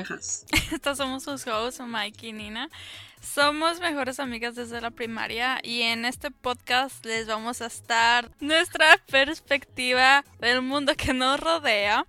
[0.00, 0.46] naranjas.
[0.72, 2.68] Estos somos sus hosts, Mike y Nina.
[3.20, 8.98] Somos mejores amigas desde la primaria y en este podcast les vamos a estar nuestra
[9.10, 12.06] perspectiva del mundo que nos rodea.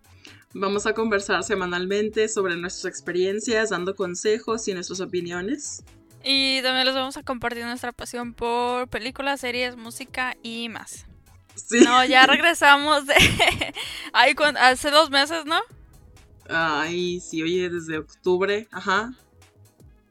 [0.54, 5.84] Vamos a conversar semanalmente sobre nuestras experiencias, dando consejos y nuestras opiniones.
[6.23, 11.05] Y también les vamos a compartir nuestra pasión por películas, series, música y más.
[11.55, 11.82] Sí.
[11.82, 13.16] No, ya regresamos de...
[14.13, 15.60] Ay, hace dos meses, ¿no?
[16.52, 19.14] Ay, sí, oye, desde octubre, ajá.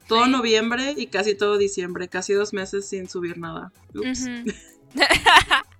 [0.08, 0.30] Todo Sí.
[0.30, 3.72] noviembre y casi todo diciembre, casi dos meses sin subir nada.
[3.94, 4.26] Ups.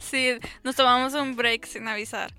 [0.00, 2.34] Sí, nos tomamos un break sin avisar.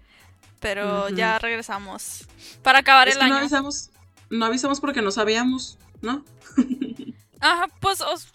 [0.60, 2.28] Pero ya regresamos.
[2.62, 3.42] Para acabar Es el que no año.
[3.42, 3.90] avisamos,
[4.30, 6.24] no avisamos porque no sabíamos, ¿no?
[7.42, 8.28] Ajá, pues, os-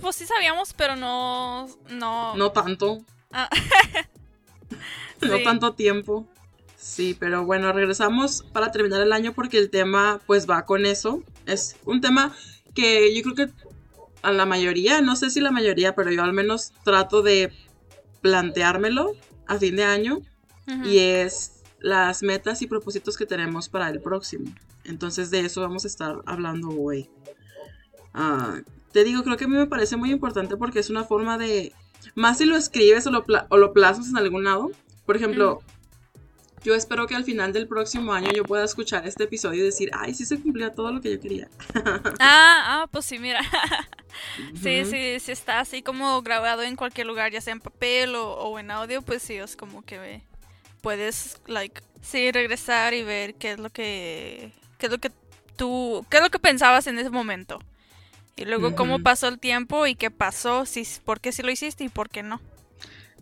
[0.00, 1.66] pues sí sabíamos, pero no.
[1.90, 2.36] No.
[2.36, 2.98] No tanto,
[3.32, 3.48] Ah.
[5.22, 6.28] no tanto tiempo.
[6.94, 11.22] Sí, pero bueno, regresamos para terminar el año porque el tema pues va con eso.
[11.46, 12.34] Es un tema
[12.74, 13.54] que yo creo que
[14.20, 17.50] a la mayoría, no sé si la mayoría, pero yo al menos trato de
[18.20, 19.12] planteármelo
[19.46, 20.20] a fin de año
[20.84, 24.52] y es las metas y propósitos que tenemos para el próximo.
[24.84, 27.08] Entonces de eso vamos a estar hablando hoy.
[28.12, 28.60] Ah,
[28.92, 31.72] te digo, creo que a mí me parece muy importante porque es una forma de,
[32.14, 34.70] más si lo escribes o lo, pla- o lo plasmas en algún lado.
[35.06, 35.62] Por ejemplo,
[36.64, 39.90] yo espero que al final del próximo año yo pueda escuchar este episodio y decir,
[39.92, 41.48] ay, sí se cumplía todo lo que yo quería.
[42.20, 43.40] Ah, ah, pues sí, mira.
[44.62, 48.34] Sí, sí, sí está así como grabado en cualquier lugar, ya sea en papel o,
[48.34, 50.22] o en audio, pues sí, es como que
[50.82, 55.10] puedes, like, sí, regresar y ver qué es lo que, qué es lo que
[55.56, 57.58] tú, qué es lo que pensabas en ese momento.
[58.36, 61.84] Y luego cómo pasó el tiempo y qué pasó, si, por qué sí lo hiciste
[61.84, 62.40] y por qué no.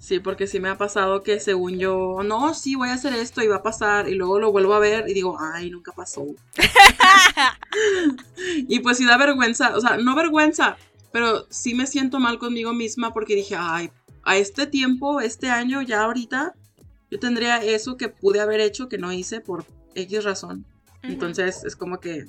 [0.00, 3.42] Sí, porque sí me ha pasado que según yo, no, sí, voy a hacer esto
[3.42, 6.24] y va a pasar, y luego lo vuelvo a ver y digo, ay, nunca pasó.
[8.66, 10.78] y pues sí da vergüenza, o sea, no vergüenza,
[11.12, 13.90] pero sí me siento mal conmigo misma porque dije, ay,
[14.22, 16.54] a este tiempo, este año, ya ahorita,
[17.10, 20.64] yo tendría eso que pude haber hecho que no hice por X razón.
[21.04, 21.12] Ujú.
[21.12, 22.24] Entonces es como que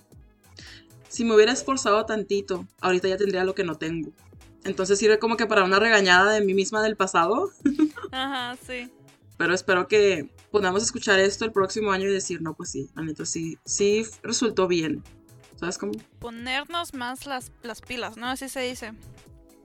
[1.07, 4.11] si me hubiera esforzado tantito, ahorita ya tendría lo que no tengo.
[4.63, 7.51] Entonces sirve como que para una regañada de mí misma del pasado.
[8.11, 8.91] Ajá, sí.
[9.37, 13.01] Pero espero que podamos escuchar esto el próximo año y decir, no, pues sí, la
[13.01, 15.03] neta sí, sí resultó bien.
[15.55, 15.93] ¿Sabes cómo?
[16.19, 18.27] Ponernos más las, las pilas, ¿no?
[18.27, 18.93] Así se dice.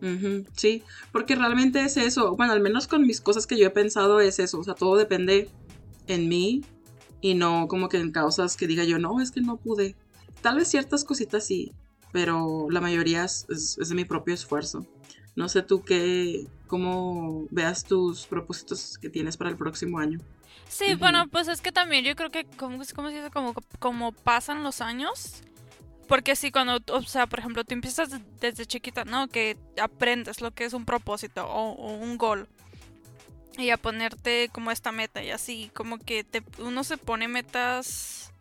[0.02, 0.82] Ujú, sí,
[1.12, 2.36] porque realmente es eso.
[2.36, 4.58] Bueno, al menos con mis cosas que yo he pensado es eso.
[4.58, 5.50] O sea, todo depende
[6.06, 6.62] en mí
[7.20, 9.96] y no como que en causas que diga yo, no, es que no pude.
[10.42, 11.72] Tal vez ciertas cositas sí,
[12.12, 14.86] pero la mayoría es, es- es de mi propio esfuerzo.
[15.34, 20.18] No sé tú qué, cómo veas tus propósitos que tienes para el próximo año.
[20.68, 20.98] Sí, Ujú.
[20.98, 23.30] bueno, pues es que también yo creo que, como, ¿cómo se dice?
[23.30, 25.42] Como, como pasan los años.
[26.08, 29.28] Porque sí, cuando, o sea, por ejemplo, tú empiezas de- desde chiquita, ¿no?
[29.28, 32.48] Que aprendes lo que es un propósito o, o un gol.
[33.58, 38.32] Y a ponerte como esta meta y así, como que te, uno se pone metas...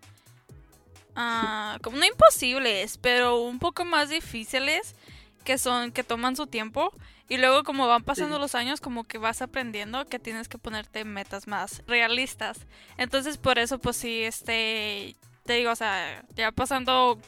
[1.16, 4.96] ah, como no imposibles, pero un poco más difíciles
[5.44, 6.92] que son, que toman su tiempo.
[7.28, 8.42] Y luego como van pasando Sí.
[8.42, 12.60] los años, como que vas aprendiendo que tienes que ponerte metas más realistas.
[12.98, 17.20] Entonces por eso pues sí, este, te digo, o sea, ya pasando,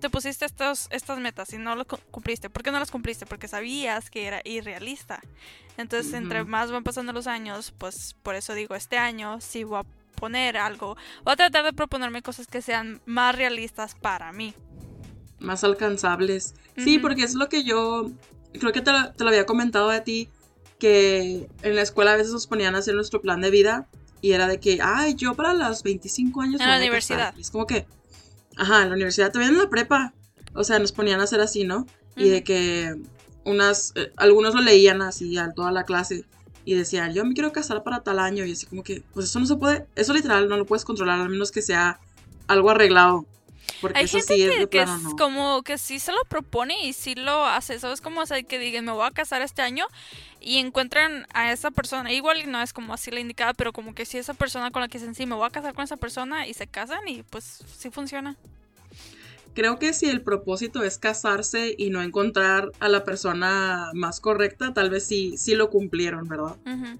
[0.00, 2.50] te pusiste estos, estas metas y no las cu- cumpliste.
[2.50, 3.26] ¿Por qué no las cumpliste?
[3.26, 5.20] Porque sabías que era irrealista.
[5.76, 9.80] Entonces entre más van pasando los años, pues por eso digo, este año sí voy
[9.80, 10.96] a poner algo.
[11.24, 14.54] Voy a tratar de proponerme cosas que sean más realistas para mí.
[15.40, 16.54] más alcanzables.
[16.76, 18.10] Sí, porque es lo que yo
[18.58, 20.28] creo que te lo, te lo había comentado a ti,
[20.78, 23.86] que en la escuela a veces nos ponían a hacer nuestro plan de vida
[24.20, 26.60] y era de que, ay, yo para los 25 años...
[26.60, 27.16] En la voy a casar".
[27.16, 27.38] universidad.
[27.38, 27.86] Es como que,
[28.56, 30.14] ajá, en la universidad, también en la prepa,
[30.54, 31.86] o sea, nos ponían a hacer así, ¿no?
[32.16, 32.94] Y de que
[33.44, 36.24] unas, eh, algunos lo leían así a toda la clase
[36.64, 39.40] y decían, yo me quiero casar para tal año y así como que, pues eso
[39.40, 42.00] no se puede, eso literal no lo puedes controlar, al menos que sea
[42.46, 43.26] algo arreglado.
[43.80, 45.16] Porque Hay eso gente sí es que, de que plano, es no.
[45.16, 47.78] como que sí se lo propone y sí lo hace.
[47.78, 49.86] ¿Sabes cómo hacer que digan, me voy a casar este año?
[50.40, 52.12] Y encuentran a esa persona.
[52.12, 54.88] Igual no es como así la indicada, pero como que sí esa persona con la
[54.88, 57.64] que dicen, sí, me voy a casar con esa persona y se casan y pues
[57.76, 58.36] sí funciona.
[59.54, 64.74] Creo que si el propósito es casarse y no encontrar a la persona más correcta,
[64.74, 66.56] tal vez sí, sí lo cumplieron, ¿verdad?
[66.66, 66.98] Ujú.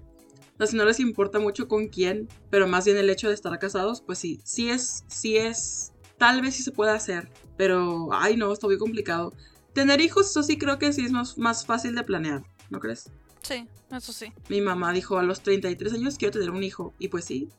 [0.53, 3.33] O sea, si no les importa mucho con quién, pero más bien el hecho de
[3.33, 8.09] estar casados, pues sí, sí es, sí es, tal vez sí se puede hacer, pero,
[8.13, 9.33] ay no, está muy complicado.
[9.73, 13.11] Tener hijos, eso sí creo que sí es más, más fácil de planear, ¿no crees?
[13.41, 14.31] Sí, eso sí.
[14.47, 17.49] Mi mamá dijo a los 33 años quiero tener un hijo, y pues sí,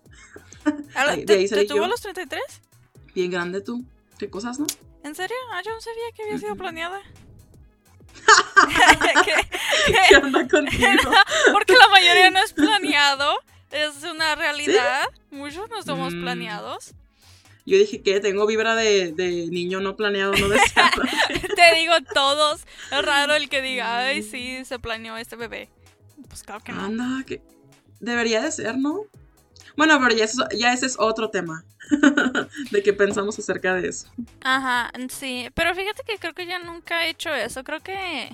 [1.26, 2.43] ¿Te, te tuvo a los 33?
[3.14, 3.84] Bien grande tú.
[4.19, 4.67] ¿Qué cosas, no?
[5.05, 5.37] ¿En serio?
[5.53, 7.01] Ah, yo no sabía que había sido planeada.
[10.09, 11.11] ¿Qué, onda contigo?
[11.53, 13.35] Porque la mayoría no es planeado.
[13.71, 15.05] Es una realidad.
[15.31, 16.23] Muchos no somos Mm.
[16.23, 16.95] planeados.
[17.67, 21.03] Yo dije que tengo vibra de, de niño no planeado, no deseado.
[21.57, 22.65] Te digo todos.
[22.93, 25.69] Es raro el que diga, ay, sí, se planeó este bebé.
[26.29, 26.81] Pues claro que no.
[26.83, 27.43] Anda, que
[27.99, 29.01] debería de ser, ¿no?
[29.76, 31.64] Bueno, pero ya, eso- ya ese es otro tema.
[32.70, 34.08] de qué pensamos acerca de eso.
[34.43, 35.49] Ajá, sí.
[35.55, 37.62] Pero fíjate que creo que yo nunca he hecho eso.
[37.62, 38.31] Creo que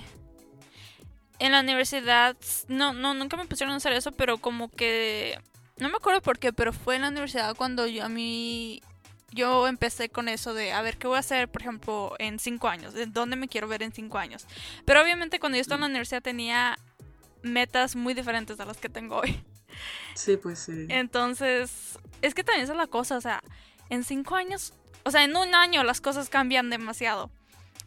[1.39, 2.35] en la universidad,
[2.67, 5.39] no, no, nunca me pusieron a hacer eso, pero como que,
[5.77, 8.81] no me acuerdo por qué, pero fue en la universidad cuando yo a mí,
[9.31, 12.69] yo empecé con eso de, a ver, ¿qué voy a hacer, por ejemplo, en cinco
[12.69, 12.93] años?
[12.93, 14.45] ¿De dónde me quiero ver en cinco años?
[14.85, 16.77] Pero obviamente cuando yo estaba en la universidad tenía
[17.41, 19.43] metas muy diferentes a las que tengo hoy.
[20.13, 20.85] Sí, pues sí.
[20.89, 23.41] Entonces, es que también esa es la cosa, o sea,
[23.89, 24.73] en cinco años,
[25.03, 27.29] o sea, en un año las cosas cambian demasiado.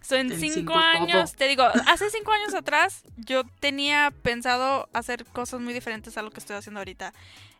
[0.02, 4.88] So, en En cinco, cinco, años, te digo, hace cinco años atrás yo tenía pensado
[4.92, 7.12] hacer cosas muy diferentes a lo que estoy haciendo ahorita.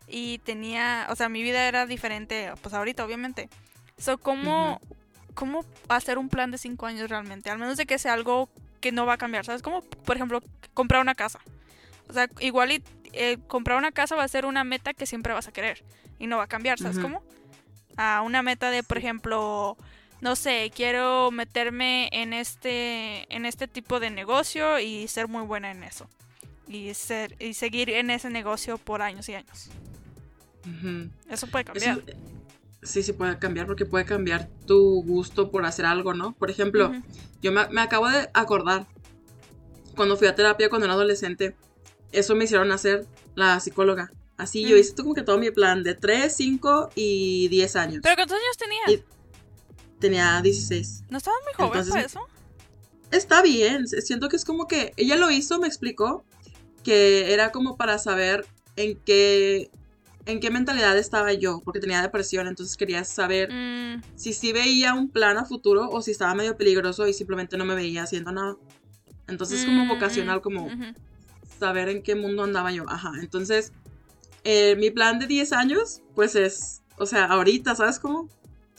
[0.07, 3.49] Y tenía, o sea, mi vida era diferente, pues ahorita, obviamente.
[3.97, 4.79] So, ¿cómo,
[5.33, 7.49] ¿cómo hacer un plan de cinco años realmente?
[7.49, 9.61] Al menos de que sea algo que no va a cambiar, ¿sabes?
[9.61, 10.41] Como, por ejemplo,
[10.73, 11.39] comprar una casa.
[12.07, 12.81] O sea, igual y
[13.17, 15.83] eh, comprar una casa va a ser una meta que siempre vas a querer
[16.19, 17.07] y no va a cambiar, ¿sabes Ujú.
[17.07, 17.23] cómo?
[17.97, 19.75] A una meta de, por ejemplo,
[20.21, 25.71] no sé, quiero meterme en este en este tipo de negocio y ser muy buena
[25.71, 26.07] en eso.
[26.67, 29.69] Y ser y seguir en ese negocio por años y años.
[31.29, 32.17] Eso puede Eso- cambiar.
[32.83, 36.33] sí, sí puede cambiar porque puede cambiar tu gusto por hacer algo, ¿no?
[36.33, 36.91] Por ejemplo,
[37.41, 38.85] yo me, me acabo de acordar,
[39.95, 41.55] cuando fui a terapia cuando era adolescente,
[42.11, 43.05] eso me hicieron hacer
[43.35, 44.11] la psicóloga.
[44.37, 47.99] Así yo hice como que todo mi plan de 3, 5 y 10 años.
[48.03, 48.89] Pero ¿cuántos años tenías?
[49.05, 51.03] Y- Tenía 16.
[51.09, 52.19] ¿No estabas muy joven Entonces- para eso?
[53.09, 56.23] Está bien, siento que es como que ella lo hizo, me explicó,
[56.83, 58.45] que era como para saber
[58.75, 59.71] en qué,
[60.25, 64.93] en qué mentalidad estaba yo, porque tenía depresión, entonces quería saber Mm, si sí veía
[64.93, 68.31] un plan a futuro o si estaba medio peligroso y simplemente no me veía haciendo
[68.31, 68.55] nada.
[69.27, 70.83] Entonces como mm, vocacional, mm, como ujú.
[71.57, 72.85] Saber en qué mundo andaba yo.
[72.89, 73.71] Ajá, entonces
[74.43, 78.21] eh, mi plan de 10 años, pues es, o sea, ahorita, ¿sabes cómo?
[78.21, 78.29] O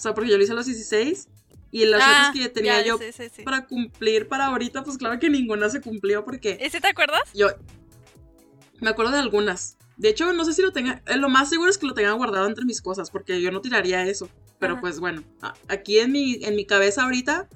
[0.00, 1.28] sea, porque yo lo hice a los 16
[1.70, 5.18] y las Ah, metas que tenía ya, yo sí, para cumplir para ahorita, pues claro
[5.18, 7.22] que ninguna se cumplió porque ¿Y si te acuerdas?
[7.34, 7.48] yo
[8.80, 9.76] me acuerdo de algunas.
[9.96, 12.12] De hecho, no sé si lo tenga, eh, lo más seguro es que lo tenga
[12.12, 14.28] guardado entre mis cosas porque yo no tiraría eso.
[14.60, 14.80] Pero Ajá.
[14.80, 15.24] pues bueno,
[15.68, 17.48] aquí en mi, en mi cabeza ahorita,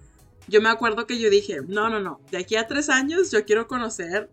[0.48, 3.44] yo me acuerdo que yo dije, no, no, no, de aquí a tres años yo
[3.44, 4.28] quiero conocer,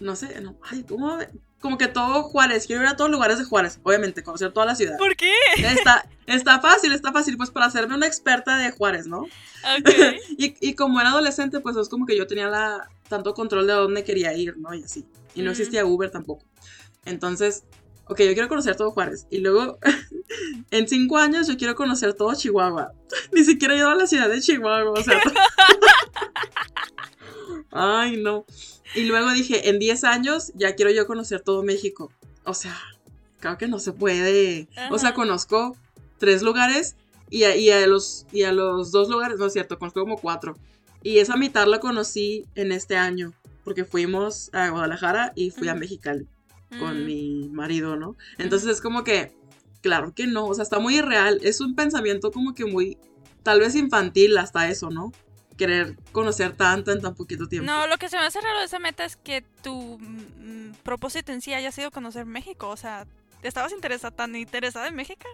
[0.00, 1.18] no sé, no, ay, ¿cómo?
[1.60, 4.76] Como que todo Juárez, quiero ir a todos lugares de Juárez, obviamente, conocer toda la
[4.76, 4.96] ciudad.
[4.96, 5.32] ¿Por qué?
[5.56, 9.22] Está, está fácil, está fácil, pues para hacerme una experta de Juárez, ¿no?
[9.22, 9.90] Ok.
[10.38, 13.72] Y, y como era adolescente, pues es como que yo tenía la, tanto control de
[13.72, 14.72] dónde quería ir, ¿no?
[14.72, 15.04] Y así.
[15.34, 15.52] Y no Mm.
[15.52, 16.44] existía Uber tampoco.
[17.04, 17.64] Entonces,
[18.06, 19.26] ok, yo quiero conocer todo Juárez.
[19.28, 19.78] Y luego,
[20.70, 22.92] en cinco años, yo quiero conocer todo Chihuahua.
[23.32, 25.20] Ni siquiera he ido a la ciudad de Chihuahua, o sea.
[27.70, 28.44] Ay, no.
[28.94, 32.10] Y luego dije, en 10 años, ya quiero yo conocer todo México.
[32.44, 32.76] O sea,
[33.40, 34.68] claro que no se puede.
[34.90, 35.16] O sea, Ajá.
[35.16, 35.76] conozco
[36.18, 36.96] tres lugares
[37.30, 40.16] y a, y a los, y a los dos lugares, no es cierto, conozco como
[40.18, 40.56] cuatro.
[41.02, 43.32] Y esa mitad la conocí en este año,
[43.64, 45.74] porque fuimos a Guadalajara y fui a.
[45.74, 46.26] Mexicali
[46.78, 47.06] con Mm.
[47.06, 48.14] mi marido, ¿no?
[48.36, 49.32] Entonces es como que,
[49.80, 52.98] claro que no, o sea, está muy irreal, es un pensamiento como que muy,
[53.42, 55.10] tal vez infantil hasta eso, ¿no?
[55.58, 57.66] Querer conocer tanto en tan poquito tiempo.
[57.70, 61.32] No, lo que se me hace raro de esa meta es que tu mm, propósito
[61.32, 62.68] en sí haya sido conocer México.
[62.68, 63.06] O sea,
[63.42, 65.26] ¿estabas interesada, tan interesada en México?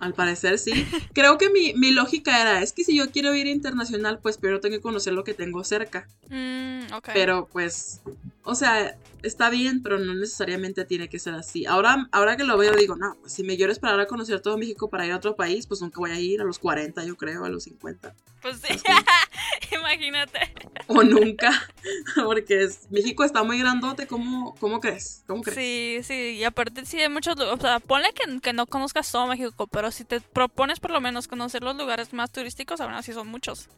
[0.00, 0.86] Al parecer sí.
[1.12, 4.60] Creo que mi, mi lógica era, es que si yo quiero ir internacional, pues primero
[4.60, 6.06] tengo que conocer lo que tengo cerca.
[6.28, 7.08] Mm, ok.
[7.14, 8.00] Pero pues,
[8.44, 11.66] o sea, está bien, pero no necesariamente tiene que ser así.
[11.66, 14.56] Ahora, ahora que lo veo, digo, no, pues si me quiero esperar a conocer todo
[14.56, 17.16] México para ir a otro país, pues nunca voy a ir a los 40, yo
[17.16, 18.14] creo, a los 50.
[18.40, 18.72] Pues sí,
[19.74, 20.38] imagínate.
[20.86, 21.50] O nunca,
[22.24, 25.24] porque es- México está muy grandote, ¿cómo, cómo crees?
[25.26, 25.56] ¿Cómo crees?
[25.58, 29.26] Sí, sí, y aparte sí hay muchos, o sea, ponle que, que no conozcas todo
[29.26, 33.12] México, pero si te propones por lo menos conocer los lugares más turísticos, aún así
[33.12, 33.68] son muchos.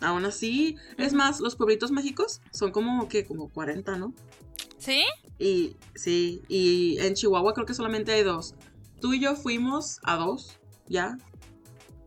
[0.00, 4.12] Aún así, es más, los pueblitos mágicos son como que como 40, ¿no?
[4.78, 5.04] ¿Sí?
[5.38, 8.54] Y sí, y en Chihuahua creo que solamente hay dos.
[9.00, 11.16] Tú y yo fuimos a dos, ya,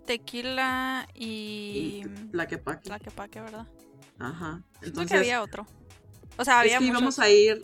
[0.05, 2.29] Tequila y y...
[2.31, 2.83] Tlaquepaque.
[2.83, 3.67] Tlaquepaque, ¿verdad?
[4.19, 4.61] Ajá.
[4.81, 5.65] Entonces, que había otro.
[6.37, 6.99] O sea, es había que muchos.
[6.99, 7.63] íbamos a ir,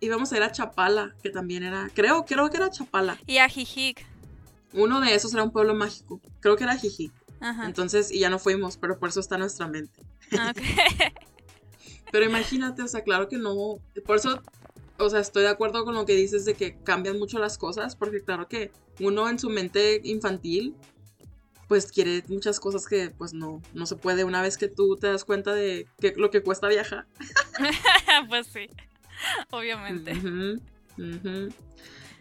[0.00, 3.18] íbamos a ir a Chapala, que también era, creo, creo que era Chapala.
[3.26, 4.06] Y a Jijic.
[4.84, 6.20] Uno de esos era un pueblo mágico.
[6.40, 7.12] Creo que era Jiji.
[7.40, 7.66] Ajá.
[7.66, 10.02] Entonces, y ya no fuimos, pero por eso está nuestra mente.
[10.38, 10.62] Ah, ok.
[12.10, 13.78] Pero imagínate, o sea, claro que no.
[14.06, 14.42] Por eso,
[14.98, 17.96] o sea, estoy de acuerdo con lo que dices de que cambian mucho las cosas,
[17.96, 20.74] porque claro que uno en su mente infantil,
[21.68, 25.06] pues quiere muchas cosas que pues no, no se puede una vez que tú te
[25.08, 27.06] das cuenta de que, lo que cuesta viajar.
[28.28, 28.68] pues sí.
[29.50, 30.12] Obviamente.
[30.12, 30.60] Ujú,
[30.96, 31.48] ujú.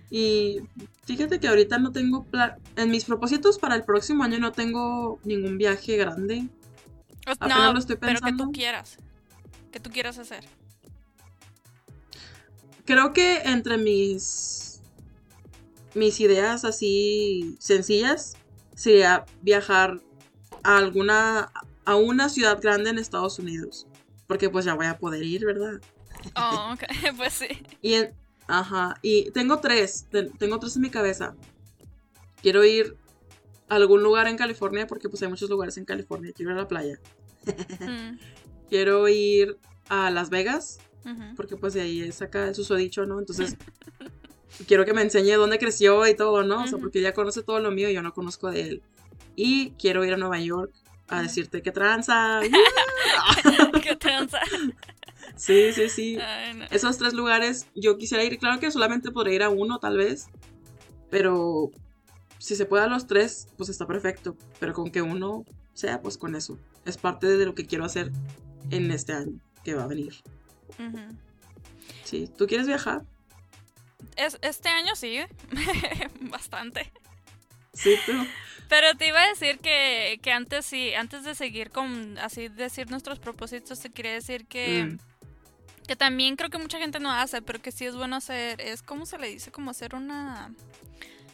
[0.10, 0.62] Y
[1.06, 5.20] fíjate que ahorita no tengo pla- en mis propósitos para el próximo año no tengo
[5.24, 6.48] ningún viaje grande.
[7.26, 8.46] Apenas no, lo estoy pero que pensando.
[8.46, 8.98] tú quieras.
[9.72, 10.46] Que tú quieras hacer.
[12.86, 14.82] Creo que entre mis
[15.94, 18.36] mis ideas así sencillas
[18.76, 20.00] sería viajar
[20.64, 21.52] a alguna
[21.86, 23.88] a una ciudad grande en Estados Unidos,
[24.28, 25.82] porque pues ya voy a poder ir, ¿verdad?
[26.36, 26.84] Oh, ok.
[27.18, 27.48] pues sí.
[27.82, 28.14] Y en-
[28.48, 31.36] ajá, y tengo tres, te- tengo tres en mi cabeza.
[32.42, 32.96] Quiero ir
[33.70, 36.62] a algún lugar en California porque pues hay muchos lugares en California, quiero ir a
[36.62, 37.00] la playa.
[37.80, 38.18] Mm,
[38.70, 39.58] Quiero ir
[39.90, 41.36] a Las Vegas ujú.
[41.38, 43.18] porque pues de ahí saca el susodicho, ¿no?
[43.20, 43.56] Entonces
[44.68, 46.64] quiero que me enseñe dónde creció y todo, ¿no?
[46.64, 48.82] O sea, porque ella conoce todo lo mío y yo no conozco de él.
[49.38, 50.74] Y quiero ir a Nueva York
[51.08, 52.42] a decirte que tranza.
[53.82, 54.40] Qué tranza.
[55.38, 56.18] sí, sí, sí.
[56.20, 56.66] Ay, no.
[56.72, 58.38] Esos tres lugares yo quisiera ir.
[58.40, 60.28] Claro que solamente podré ir a uno, tal vez.
[61.10, 61.72] Pero
[62.40, 64.36] si se puede a los tres, pues está perfecto.
[64.60, 66.58] Pero con que uno sea, pues con eso.
[66.86, 68.12] Es parte de lo que quiero hacer
[68.72, 70.16] en este año que va a venir.
[72.04, 73.04] Sí, ¿tú quieres viajar?
[74.16, 75.20] Es- este año sí,
[76.22, 76.92] bastante.
[77.74, 78.14] Sí, tú.
[78.70, 82.90] Pero te iba a decir que, que antes sí, antes de seguir con así decir
[82.90, 84.98] nuestros propósitos, te quería decir que, Mm.
[85.88, 88.82] Que también creo que mucha gente no hace, pero que sí es bueno hacer, es
[88.82, 90.52] como se le dice, como hacer una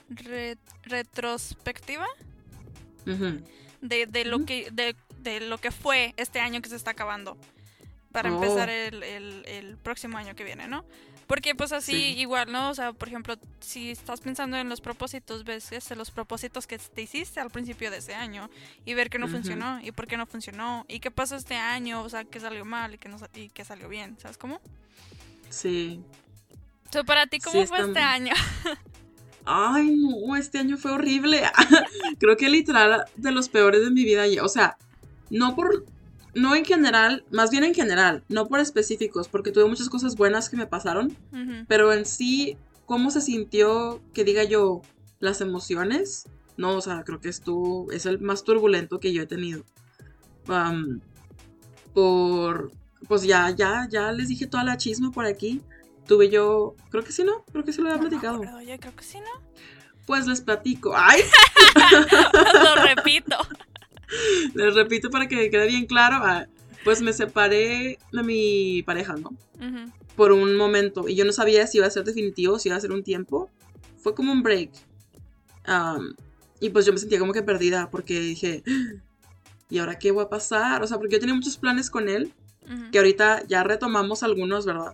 [0.10, 2.08] re- retrospectiva
[3.82, 7.38] de, de lo que de, de lo que fue este año que se está acabando
[8.12, 8.36] para Oh.
[8.36, 10.86] empezar el, el- el próximo año que viene, ¿no?
[11.28, 12.20] Porque pues así Sí.
[12.20, 12.70] igual, ¿no?
[12.70, 16.78] O sea, por ejemplo, si estás pensando en los propósitos, ves este, los propósitos que
[16.78, 18.50] te hiciste al principio de ese año
[18.86, 22.02] y ver que no funcionó y por qué no funcionó y qué pasó este año,
[22.04, 24.60] o sea, que salió mal y que no y que salió bien, ¿sabes cómo?
[25.50, 26.02] Sí.
[26.90, 28.34] O sea, para ti, ¿cómo Sí, fue este año?
[29.46, 31.44] Ay, no, este año fue horrible.
[32.20, 34.24] Creo que literal de los peores de mi vida.
[34.44, 34.78] O sea,
[35.30, 35.86] no por.
[36.36, 40.50] No en general, más bien en general, no por específicos, porque tuve muchas cosas buenas
[40.50, 41.16] que me pasaron,
[41.68, 44.82] pero en sí, cómo se sintió, que diga yo,
[45.20, 49.28] las emociones, no, o sea, creo que estuvo, es el más turbulento que yo he
[49.28, 49.64] tenido.
[50.48, 51.02] Am,
[51.94, 52.72] por,
[53.08, 55.62] pues ya, ya, ya les dije toda la chisma por aquí.
[56.08, 57.44] Tuve yo, creo que sí, ¿no?
[57.52, 58.42] Creo que sí lo había No platicado.
[58.44, 59.42] yo creo que sí, ¿no?
[60.06, 60.94] Pues les platico.
[60.98, 61.22] Ay,
[62.54, 63.38] Lo repito.
[64.54, 66.18] les repito para que quede bien claro.
[66.22, 66.46] ah,
[66.84, 69.32] Pues me separé de mi pareja, ¿no?
[70.16, 71.08] Por un momento.
[71.08, 73.50] Y yo no sabía si iba a ser definitivo, si iba a ser un tiempo.
[73.98, 74.70] Fue como un break.
[76.60, 78.72] Y pues yo me sentía como que perdida porque dije, "Ah,
[79.70, 80.84] ¿y ahora qué va a pasar?
[80.84, 82.32] O sea, porque yo tenía muchos planes con él,
[82.66, 82.92] Ujú.
[82.92, 84.94] que ahorita ya retomamos algunos, ¿verdad?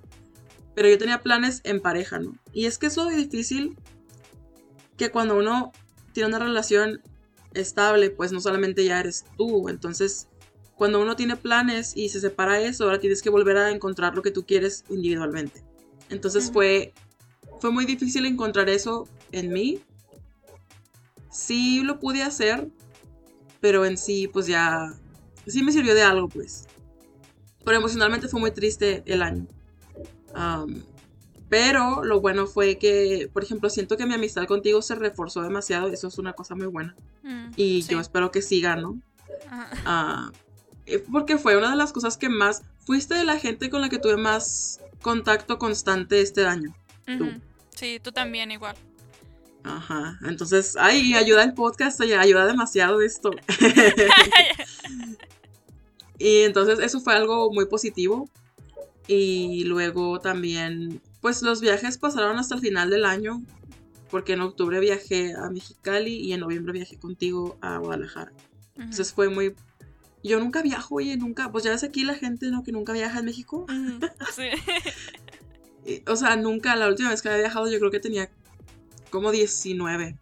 [0.75, 2.35] Pero yo tenía planes en pareja, ¿no?
[2.53, 3.75] Y es que es lo difícil
[4.97, 5.71] que cuando uno
[6.13, 7.01] tiene una relación
[7.53, 10.27] estable, pues no solamente ya eres tú, entonces
[10.79, 14.21] cuando uno tiene planes y se separa eso, ahora tienes que volver a encontrar lo
[14.21, 15.61] que tú quieres individualmente.
[16.09, 16.93] Entonces fue,
[17.59, 19.81] fue muy difícil encontrar eso en mí.
[21.29, 22.69] Sí lo pude hacer,
[23.59, 24.93] pero en sí pues ya,
[25.47, 26.65] sí me sirvió de algo pues.
[27.65, 29.47] Pero emocionalmente fue muy triste el año.
[30.33, 30.81] Am,
[31.49, 35.87] pero lo bueno fue que, por ejemplo, siento que mi amistad contigo se reforzó demasiado.
[35.87, 36.95] Eso es una cosa muy buena.
[37.23, 37.91] Mm, Y sí.
[37.91, 38.99] yo espero que siga, ¿no?
[40.85, 42.63] Eh, porque fue una de las cosas que más...
[42.85, 46.73] Fuiste de la gente con la que tuve más contacto constante este año.
[47.05, 47.29] tú.
[47.75, 48.75] Sí, tú también igual.
[49.63, 50.17] Ajá.
[50.25, 53.31] Entonces, ay, ayuda el podcast, oye, ayuda demasiado esto.
[56.21, 58.29] Y entonces eso fue algo muy positivo.
[59.07, 63.41] Y luego también, pues los viajes pasaron hasta el final del año,
[64.09, 68.31] porque en octubre viajé a Mexicali y en noviembre viajé contigo a Guadalajara.
[68.75, 69.53] Entonces fue muy...
[70.23, 71.49] Yo nunca viajo, oye, nunca.
[71.51, 72.63] Pues ya ves aquí la gente, ¿no?
[72.63, 73.65] Que nunca viaja en México.
[74.35, 74.49] Sí.
[76.07, 78.29] O sea, nunca, la última vez que había viajado yo creo que tenía
[79.09, 80.17] como 19.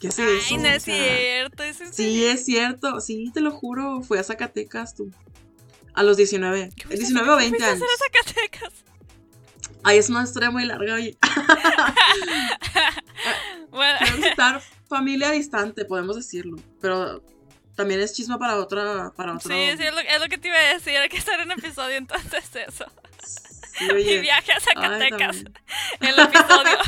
[0.00, 0.28] ¿Qué es eso?
[0.50, 1.62] Ay, no O es sea, cierto.
[1.62, 5.10] es en Sí, es cierto, sí, te lo juro, fui a Zacatecas tú.
[5.94, 6.70] A los 19.
[6.76, 7.88] ¿Qué fuiste a 19 o hacer- qué 20 fuiste a años.
[7.94, 8.84] a Zacatecas?
[9.88, 10.96] Ay, es una historia muy larga.
[13.70, 16.56] Bueno, visitar, familia distante, podemos decirlo.
[16.80, 17.22] Pero
[17.76, 19.12] también es chisma para otra.
[19.14, 19.50] Para otro...
[19.50, 20.96] Sí, sí, es lo, es lo, que te iba a decir.
[20.96, 22.86] Hay que hacer un episodio entonces eso.
[23.78, 24.16] Sí, oye.
[24.16, 25.44] Mi viaje a Ay, Zacatecas.
[25.44, 25.54] también.
[26.00, 26.78] el episodio.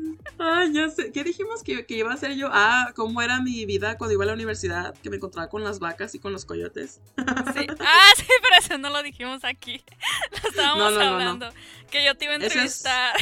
[0.38, 1.12] Ay, ya sé.
[1.12, 2.48] ¿Qué dijimos que, que iba a hacer yo?
[2.52, 5.78] Ah, cómo era mi vida cuando iba a la universidad, que me encontraba con las
[5.78, 7.00] vacas y con los coyotes.
[7.16, 7.66] Sí.
[7.80, 9.82] Ah, sí, pero eso no lo dijimos aquí.
[10.42, 11.12] Lo estábamos No, no, no, no.
[11.14, 11.48] hablando.
[11.90, 13.14] Que yo te iba a es- entrevistar.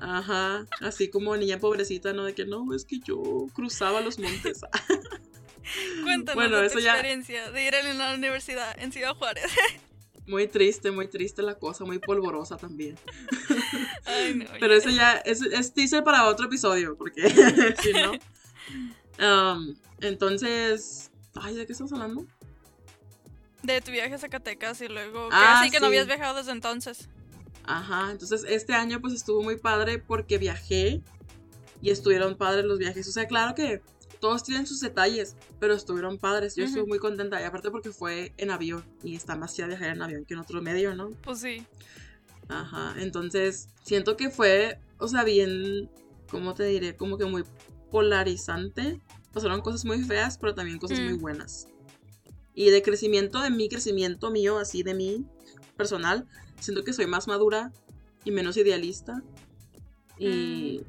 [0.00, 2.24] Ajá, así como niña pobrecita, ¿no?
[2.24, 4.60] De que no, es que yo cruzaba los montes.
[6.04, 9.44] Cuéntanos Bueno, de tu eso ya- experiencia de ir a la universidad en Ciudad Juárez.
[10.28, 12.96] Muy triste, muy triste la cosa, muy polvorosa también.
[14.04, 14.44] Ay, no.
[14.60, 17.28] Pero eso ya es, es teaser para otro episodio, porque
[17.82, 18.12] si no.
[19.18, 22.26] Um, entonces, ay, ¿de qué estamos hablando?
[23.62, 25.30] De tu viaje a Zacatecas y luego.
[25.32, 25.92] Ah, así que no sí.
[25.94, 27.08] habías viajado desde entonces.
[27.64, 31.02] Ajá, entonces este año pues estuvo muy padre porque viajé
[31.80, 33.08] y estuvieron padres los viajes.
[33.08, 33.82] O sea, claro que
[34.20, 36.56] todos tienen sus detalles, pero estuvieron padres.
[36.56, 36.90] Yo estuve Ujú.
[36.90, 40.24] muy contenta y aparte porque fue en avión y está más chida viajar en avión
[40.24, 41.10] que en otro medio, ¿no?
[41.22, 41.64] Pues sí.
[42.48, 45.90] Ajá, entonces siento que fue, o sea, bien,
[46.30, 46.96] ¿cómo te diré?
[46.96, 47.44] Como que muy
[47.90, 49.00] polarizante.
[49.32, 51.04] Pasaron cosas muy feas, pero también cosas Mm.
[51.04, 51.68] muy buenas.
[52.54, 55.26] Y de crecimiento, de mi crecimiento mío, así de mí,
[55.76, 56.26] personal,
[56.58, 57.72] siento que soy más madura
[58.24, 59.22] y menos idealista.
[60.18, 60.80] Y,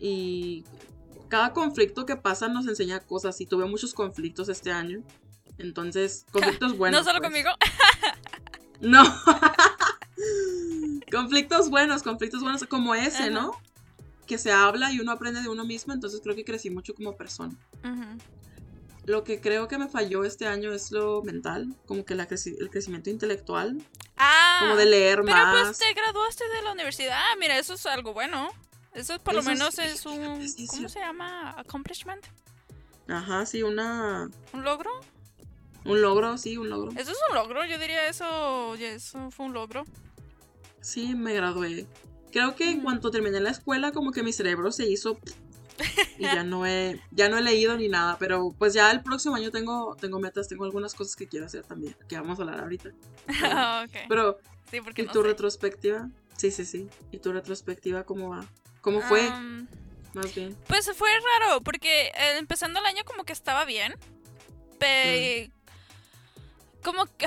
[0.00, 0.64] y
[1.32, 5.02] cada conflicto que pasa nos enseña cosas y tuve muchos conflictos este año.
[5.56, 7.00] Entonces, conflictos buenos.
[7.00, 7.30] no solo pues.
[7.30, 7.50] conmigo.
[8.80, 9.02] No.
[11.10, 13.30] conflictos buenos, conflictos buenos como ese, Ajá.
[13.30, 13.52] ¿no?
[14.26, 17.16] Que se habla y uno aprende de uno mismo, entonces creo que crecí mucho como
[17.16, 17.54] persona.
[19.06, 22.56] Lo que creo que me falló este año es lo mental, como que la creci-
[22.58, 23.82] el crecimiento intelectual,
[24.16, 24.58] Ah.
[24.60, 25.68] como de leer Pero más.
[25.68, 27.16] pues te graduaste de la universidad.
[27.18, 28.50] Ah, mira, eso es algo bueno.
[28.94, 30.46] Eso por lo Eso menos es un.
[30.68, 31.50] ¿Cómo se llama?
[31.58, 32.24] Accomplishment.
[33.08, 34.90] Ajá, sí, una ¿Un logro?
[35.84, 36.92] un logro, sí, un logro.
[36.92, 37.64] Eso es un logro.
[37.66, 38.74] Yo diría eso.
[38.76, 39.84] Eso fue un logro.
[40.80, 41.86] Sí, me gradué.
[42.30, 42.84] Creo que en Ujú.
[42.84, 45.18] cuanto terminé la escuela, como que mi cerebro se hizo
[46.18, 49.34] y ya no he, ya no he leído ni nada, pero pues ya el próximo
[49.34, 52.60] año tengo, tengo metas, tengo algunas cosas que quiero hacer también, que vamos a hablar
[52.60, 52.90] ahorita.
[53.44, 53.84] Ah.
[54.08, 54.38] Pero,
[54.70, 55.28] Sí, porque ¿y no tu sé.
[55.28, 56.08] retrospectiva?
[56.36, 56.88] Sí, sí, sí.
[57.10, 58.46] ¿Y tu retrospectiva cómo va?
[58.82, 59.30] ¿Cómo fue?
[60.12, 60.54] Más bien.
[60.68, 61.08] Pues fue
[61.40, 63.94] raro, porque eh, empezando el año como que estaba bien.
[64.78, 65.50] Pe-
[66.84, 67.26] Como que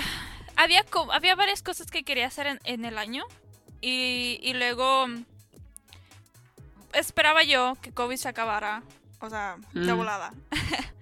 [0.56, 3.24] había, co- había varias cosas que quería hacer en, en el año.
[3.82, 5.08] Y, y luego
[6.94, 8.84] esperaba yo que COVID se acabara.
[9.22, 9.98] O sea, de Mm.
[9.98, 10.34] volada.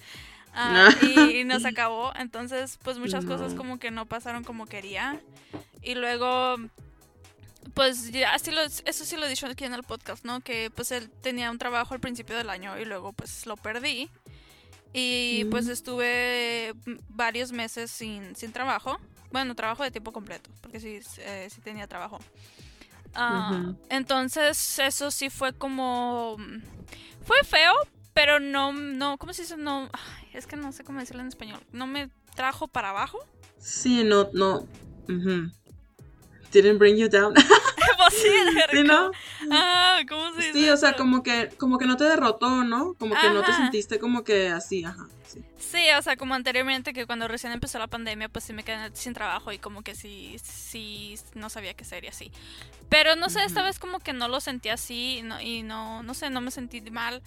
[0.55, 2.13] Ah, y, y nos acabó.
[2.15, 5.19] Entonces, pues muchas cosas como que no pasaron como quería.
[5.81, 6.57] Y luego,
[7.73, 10.41] pues ya, así lo, eso sí lo he dicho aquí en el podcast, ¿no?
[10.41, 14.09] Que pues él tenía un trabajo al principio del año y luego pues lo perdí.
[14.93, 15.71] Y pues Mm.
[15.71, 18.99] estuve mm, varios meses sin, sin trabajo.
[19.31, 22.19] Bueno, trabajo de tiempo completo, porque sí, eh, sí tenía trabajo.
[23.15, 23.73] Ah.
[23.89, 26.37] Entonces eso sí fue como...
[27.25, 27.73] Fue feo,
[28.13, 29.57] pero no, no, ¿cómo se dice?
[29.57, 29.89] No,
[30.33, 31.61] es que no sé cómo decirlo en español.
[31.71, 33.17] No me trajo para abajo.
[33.57, 34.67] Sí, no, no.
[36.53, 37.33] Didn't bring you down.
[37.95, 38.29] Pues sí,
[38.71, 39.11] sí, ¿no?
[39.49, 40.53] Ah, ¿cómo se dice?
[40.53, 42.95] Sí, o sea, como que, como que no te derrotó, ¿no?
[42.95, 45.07] Como que no te sentiste como que así, ajá.
[45.25, 45.41] Sí.
[45.57, 48.93] Sí, o sea, como anteriormente que cuando recién empezó la pandemia, pues sí me quedé
[48.93, 52.31] sin trabajo y como que sí, sí, no sabía qué y así.
[52.89, 56.03] Pero no sé, esta vez como que no lo sentí así y no, y no,
[56.03, 57.21] no sé, no me sentí mal.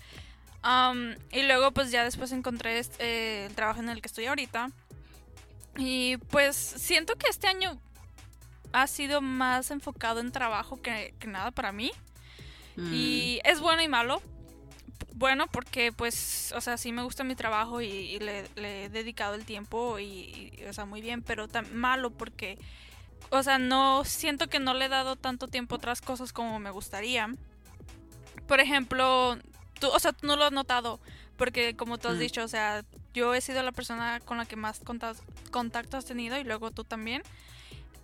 [0.62, 4.26] Am, y luego pues ya después encontré este, eh, el trabajo en el que estoy
[4.26, 4.70] ahorita.
[5.78, 7.80] Y pues siento que este año
[8.82, 11.90] ha sido más enfocado en trabajo que, que nada para mí.
[12.76, 12.92] Mm.
[12.92, 14.20] Y es bueno y malo.
[15.14, 18.88] Bueno, porque pues, o sea, sí me gusta mi trabajo y, y le, le he
[18.90, 20.04] dedicado el tiempo y,
[20.60, 22.58] y, o sea, muy bien, pero malo porque,
[23.30, 26.58] o sea, no siento que no le he dado tanto tiempo a otras cosas como
[26.58, 27.30] me gustaría.
[28.46, 29.38] Por ejemplo,
[29.80, 31.00] tú, o sea, tú no lo has notado,
[31.38, 32.20] porque como tú has Mm.
[32.20, 32.84] dicho, o sea,
[33.14, 34.82] yo he sido la persona con la que más
[35.50, 37.22] contacto has tenido y luego tú también.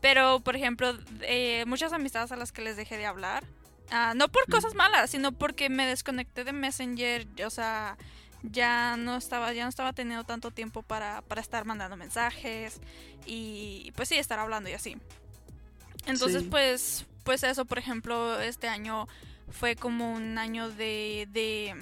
[0.02, 3.44] Pero, por ejemplo, eh, muchas amistades a las que les dejé de hablar,
[3.90, 7.96] ah, no por cosas malas, sino porque me desconecté de Messenger, o sea,
[8.42, 12.80] ya no estaba, ya no estaba teniendo tanto tiempo para, para estar mandando mensajes
[13.24, 14.96] y pues sí, estar hablando y así.
[16.06, 16.48] Entonces, Sí.
[16.50, 19.06] pues, pues eso, por ejemplo, este año
[19.50, 21.76] fue como un año de, de,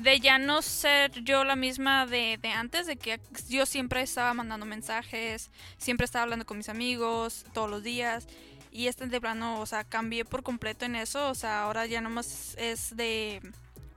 [0.00, 4.32] de ya no ser yo la misma de, de antes, de que yo siempre estaba
[4.32, 8.26] mandando mensajes, siempre estaba hablando con mis amigos todos los días.
[8.72, 11.28] Y este de plano, o sea, cambié por completo en eso.
[11.28, 13.42] O sea, ahora ya nomás es de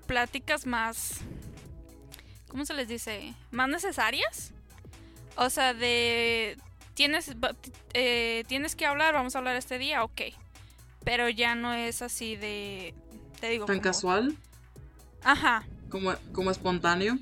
[0.06, 1.22] pláticas más,
[2.50, 3.34] ¿cómo se les dice?
[3.52, 4.52] Más necesarias.
[5.38, 6.58] O sea, de,
[6.96, 7.34] tienes,
[7.94, 10.22] eh, tienes que hablar, vamos a hablar este día, ok.
[11.06, 12.94] Pero ya no es así de,
[13.40, 13.66] te digo.
[13.66, 14.36] ¿Tan casual?
[15.24, 15.66] Ajá.
[15.94, 17.20] Como, como espontáneo.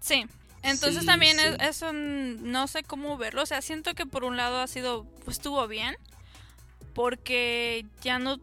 [0.00, 0.26] Sí.
[0.62, 3.42] Entonces también Es, eso no sé cómo verlo.
[3.42, 5.96] O sea, siento que por un lado ha sido, pues estuvo bien.
[6.92, 8.38] Porque ya no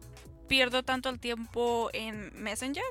[0.48, 2.82] pierdo tanto el tiempo en Messenger.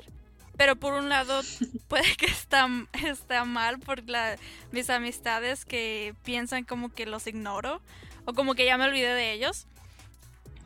[0.56, 1.42] Pero por un lado
[1.88, 2.66] puede que está,
[3.04, 4.38] está mal por la,
[4.72, 7.82] mis amistades que piensan como que los ignoro
[8.24, 9.66] o como que ya me olvidé de ellos.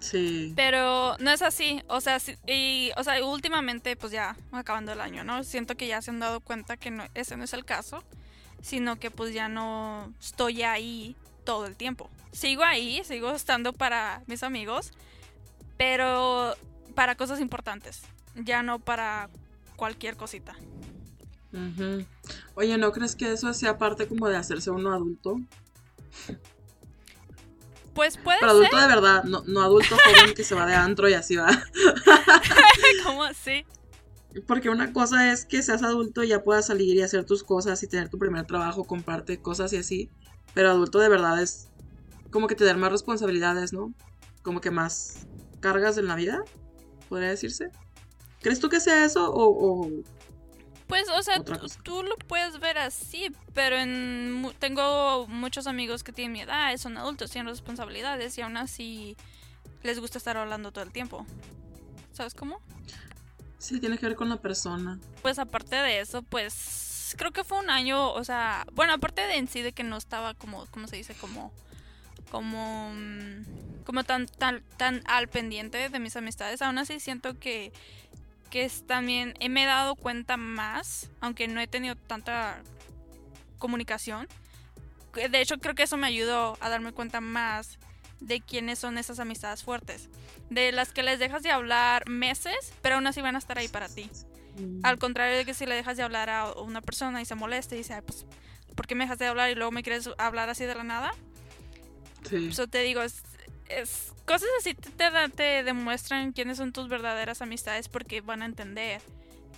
[0.00, 0.52] Sí.
[0.54, 5.24] Pero no es así, o sea, y, o sea, últimamente pues ya acabando el año,
[5.24, 5.42] ¿no?
[5.42, 8.04] Siento que ya se han dado cuenta que no, ese no es el caso,
[8.62, 12.10] sino que pues ya no estoy ahí todo el tiempo.
[12.32, 14.92] Sigo ahí, sigo estando para mis amigos,
[15.76, 16.54] pero
[16.94, 18.02] para cosas importantes,
[18.34, 19.30] ya no para
[19.76, 20.54] cualquier cosita.
[22.54, 25.40] Oye, ¿no crees que eso sea parte como de hacerse uno adulto?
[27.98, 31.08] Pues puede Pero adulto de verdad, no, no adulto joven que se va de antro
[31.08, 31.48] y así va.
[33.04, 33.66] ¿Cómo así?
[34.46, 37.82] Porque una cosa es que seas adulto y ya puedas salir y hacer tus cosas
[37.82, 40.10] y tener tu primer trabajo, comparte cosas y así.
[40.54, 41.70] Pero adulto de verdad es
[42.30, 43.92] como que tener más responsabilidades, ¿no?
[44.42, 45.26] Como que más
[45.58, 46.44] cargas en la vida,
[47.08, 47.72] podría decirse.
[48.40, 49.90] ¿Crees tú que sea eso o...?
[50.88, 51.42] Pues, o sea,
[51.82, 56.96] tú, lo puedes ver así, pero en, tengo muchos amigos que tienen mi edad, son
[56.96, 59.16] adultos, tienen responsabilidades y aún así
[59.82, 61.26] les gusta estar hablando todo el tiempo.
[62.12, 62.60] ¿Sabes cómo?
[63.58, 64.98] Sí, tiene que ver con la persona.
[65.20, 69.36] Pues aparte de eso, pues creo que fue un año, o sea, bueno, aparte de
[69.36, 71.14] en sí de que no estaba como, ¿cómo se dice?
[71.14, 71.52] Como,
[72.30, 77.72] como, mm, como tan, tan, tan al pendiente de mis amistades, aún así siento que
[78.50, 82.62] que es también me he dado cuenta más, aunque no he tenido tanta
[83.58, 84.28] comunicación.
[85.14, 87.78] De hecho, creo que eso me ayudó a darme cuenta más
[88.20, 90.08] de quiénes son esas amistades fuertes.
[90.50, 93.68] De las que les dejas de hablar meses, pero aún así van a estar ahí
[93.68, 94.10] para ti.
[94.58, 94.80] Mm.
[94.82, 97.74] Al contrario de que si le dejas de hablar a una persona y se molesta
[97.74, 98.26] y dice, pues,
[98.74, 101.10] ¿por qué me dejas de hablar y luego me quieres hablar así de la nada?
[102.28, 102.48] Sí.
[102.48, 103.22] Eso te digo, es,
[103.68, 109.00] es cosas así te, te, demuestran quiénes son tus verdaderas amistades porque van a entender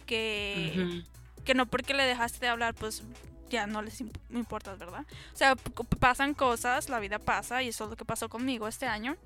[0.07, 1.03] que,
[1.45, 3.03] que no porque le dejaste de hablar, pues
[3.49, 5.05] ya no les importas, ¿verdad?
[5.35, 5.57] O sea,
[5.99, 9.17] pasan cosas, la vida pasa y eso es lo que pasó conmigo este año.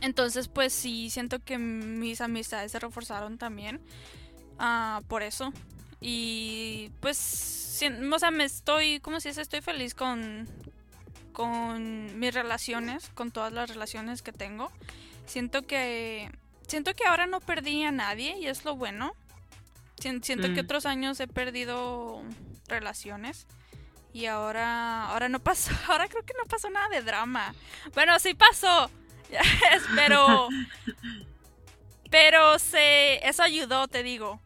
[0.00, 3.80] Entonces, pues sí, siento que mis amistades se reforzaron también
[4.60, 5.52] uh, por eso.
[6.00, 10.48] Y pues, o sea, me estoy, como si estoy feliz con,
[11.38, 14.72] con mis relaciones, con todas las relaciones que tengo.
[15.24, 16.32] Siento que
[16.66, 19.14] siento que ahora no perdí a nadie y es lo bueno.
[20.00, 20.64] Siento que mm.
[20.64, 22.24] otros años he perdido
[22.66, 23.46] relaciones
[24.12, 27.54] y ahora ahora no pasó, ahora creo que no pasó nada de drama.
[27.94, 28.90] Bueno, sí pasó.
[29.94, 30.48] pero
[32.10, 34.40] pero se eso ayudó, te digo.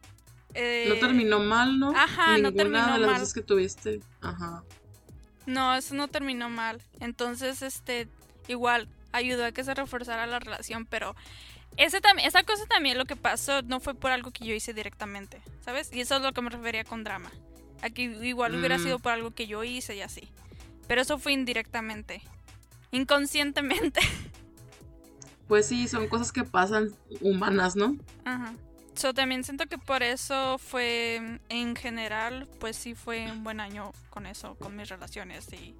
[0.53, 1.91] no terminó mal, ¿no?
[1.97, 3.19] Ajá, no terminó de las mal.
[3.19, 3.99] veces que tuviste.
[4.21, 4.63] Ajá.
[5.45, 6.81] No, eso no terminó mal.
[6.99, 8.07] Entonces, este,
[8.47, 11.15] igual, ayudó a que se reforzara la relación, pero
[11.77, 15.41] ese esa cosa también lo que pasó no fue por algo que yo hice directamente,
[15.61, 15.91] ¿sabes?
[15.91, 17.31] Y eso es lo que me refería con drama.
[17.81, 19.01] Aquí igual hubiera sido mm.
[19.01, 20.29] por algo que yo hice y así.
[20.87, 22.21] Pero eso fue indirectamente.
[22.91, 24.01] Inconscientemente.
[25.45, 27.97] Pues sí, son cosas que pasan humanas, ¿no?
[28.23, 28.53] Ajá.
[28.95, 33.91] So, también siento que por eso fue, en general, pues sí fue un buen año
[34.09, 35.75] con eso, con mis relaciones y...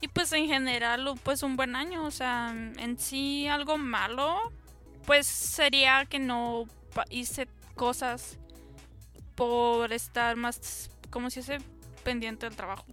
[0.00, 4.36] Y pues en general, pues un buen año, o sea, en sí algo malo,
[5.06, 6.64] pues sería que no
[7.08, 8.36] hice cosas
[9.36, 11.64] por estar más, como si fuese
[12.02, 12.84] pendiente del trabajo.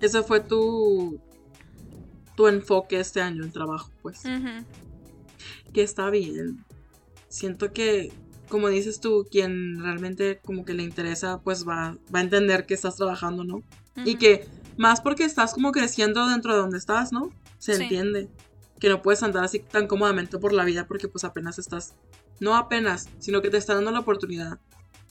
[0.00, 1.20] Ese fue tu,
[2.36, 4.22] tu enfoque este año, el trabajo, pues.
[5.72, 6.64] Que está bien
[7.36, 8.12] siento que,
[8.48, 12.74] como dices tú, quien realmente como que le interesa, pues va, va a entender que
[12.74, 13.62] estás trabajando, ¿no?
[14.04, 14.46] Y que
[14.76, 17.30] más porque estás como creciendo dentro de donde estás, ¿no?
[17.58, 18.28] Se entiende.
[18.80, 21.94] Que no puedes andar así tan cómodamente por la vida porque pues apenas estás,
[22.40, 24.58] no apenas, sino que te está dando la oportunidad.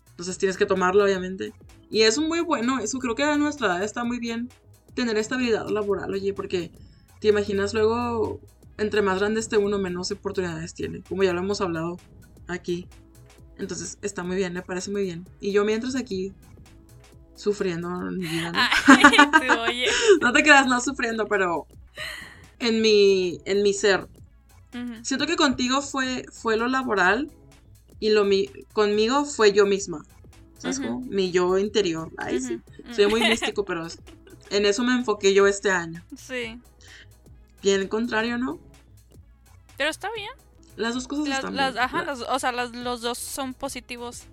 [0.09, 1.53] Entonces tienes que tomarlo, obviamente.
[1.89, 4.49] Y es muy bueno, eso creo que a nuestra edad está muy bien
[4.93, 6.71] tener estabilidad laboral, oye, porque
[7.19, 8.39] te imaginas luego
[8.77, 11.97] entre más grande esté uno, menos oportunidades tiene, como ya lo hemos hablado
[12.47, 12.88] aquí.
[13.57, 15.27] Entonces está muy bien, me parece muy bien.
[15.39, 16.33] Y yo mientras aquí
[17.35, 18.59] sufriendo en mi vida, ¿no?
[20.33, 21.67] te quedas no sufriendo, pero
[22.59, 24.07] en mi, en mi ser.
[25.03, 27.31] Siento que contigo fue, fue lo laboral,
[27.99, 30.05] y lo mi conmigo fue yo misma.
[30.57, 31.01] ¿Sabes cómo?
[31.01, 32.11] Mi yo interior.
[32.17, 32.59] Ay, sí.
[32.91, 33.88] Soy muy místico, pero
[34.49, 36.03] en eso me enfoqué yo este año.
[36.15, 36.59] Sí.
[37.61, 38.59] Bien contrario, ¿no?
[39.77, 40.29] Pero está bien.
[40.75, 41.83] Las dos cosas Las, están las- bien.
[41.83, 44.23] ajá, las- o sea, las- los dos son positivos.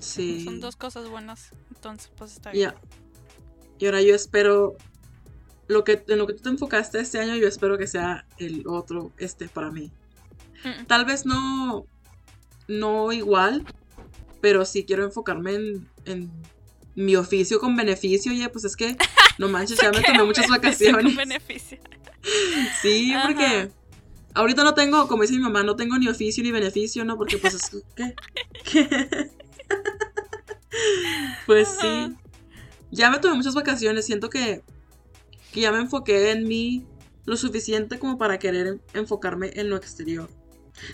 [0.00, 0.44] sí.
[0.44, 1.50] Son dos cosas buenas.
[1.74, 2.70] Entonces, pues está bien.
[2.70, 2.74] a-
[3.78, 4.76] y ahora yo espero
[5.68, 8.64] lo que en lo que tú te enfocaste este año, yo espero que sea el
[8.66, 9.90] otro este para mí.
[10.64, 10.84] Mm.
[10.86, 11.86] Tal vez no
[12.68, 13.64] no igual,
[14.40, 16.30] pero sí quiero enfocarme en, en
[16.94, 18.30] mi oficio con beneficio.
[18.32, 18.96] Oye, pues es que
[19.38, 21.16] no manches, ya me ¿Qué tomé muchas beneficio con vacaciones.
[21.16, 21.78] beneficio?
[22.82, 23.28] Sí, Ajá.
[24.34, 27.16] Ahorita no tengo, como dice mi mamá, no tengo ni oficio ni beneficio, ¿no?
[27.16, 28.14] Porque pues es ¿qué?
[28.64, 28.88] ¿Qué?
[31.46, 32.16] pues sí.
[32.90, 34.62] Ya me tomé muchas vacaciones, siento que,
[35.52, 36.86] que ya me enfoqué en mí
[37.24, 40.28] lo suficiente como para querer en- enfocarme en lo exterior.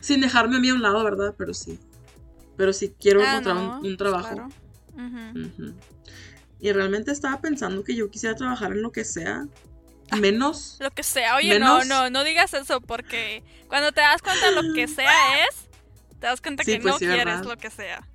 [0.01, 1.35] Sin dejarme a mí a un lado, ¿verdad?
[1.37, 1.79] Pero sí.
[2.57, 4.35] Pero sí quiero Ah, encontrar no, un, un pues trabajo.
[4.35, 4.49] claro.
[6.61, 9.47] Y realmente estaba pensando que yo quisiera trabajar en lo que sea.
[10.17, 10.77] Menos.
[10.81, 11.37] Lo que sea.
[11.37, 15.45] Oye, Menos- no, no, no digas eso porque cuando te das cuenta lo que sea
[15.47, 15.67] es,
[16.19, 17.45] te das cuenta Sí, que pues no sí, quieres ¿verdad?
[17.45, 18.07] lo que sea.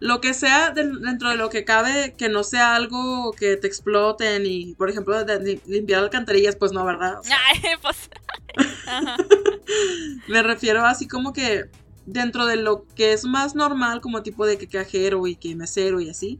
[0.00, 4.44] Lo que sea dentro de lo que cabe, que no sea algo que te exploten
[4.46, 7.20] y, por ejemplo, de limpiar alcantarillas, pues no, ¿verdad?
[7.20, 8.10] O sea, Ay, pues.
[10.28, 11.66] Me refiero así como que
[12.06, 16.00] dentro de lo que es más normal, como tipo de que cajero y que mesero
[16.00, 16.38] y así,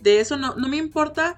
[0.00, 1.36] de eso no, no me importa.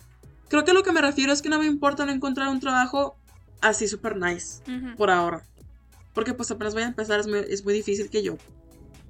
[0.50, 3.16] Creo que lo que me refiero es que no me importa no encontrar un trabajo
[3.62, 4.62] así super nice
[4.98, 5.42] por ahora.
[6.12, 8.36] Porque pues apenas voy a empezar, es muy, es muy difícil que yo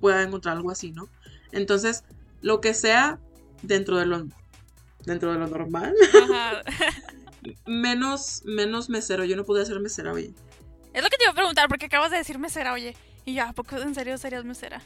[0.01, 1.09] pueda encontrar algo así, ¿no?
[1.51, 2.05] Entonces,
[2.43, 3.19] lo que sea
[3.63, 4.27] dentro de lo,
[5.07, 5.95] dentro de lo normal,
[6.31, 6.63] Ajá.
[7.67, 9.25] menos, menos mesero.
[9.25, 10.33] Yo no podía ser mesera, oye.
[10.93, 12.97] Es lo que te iba a preguntar porque acabas de decir mesera, oye.
[13.25, 14.83] Y ya, ¿a poco en serio serías mesera?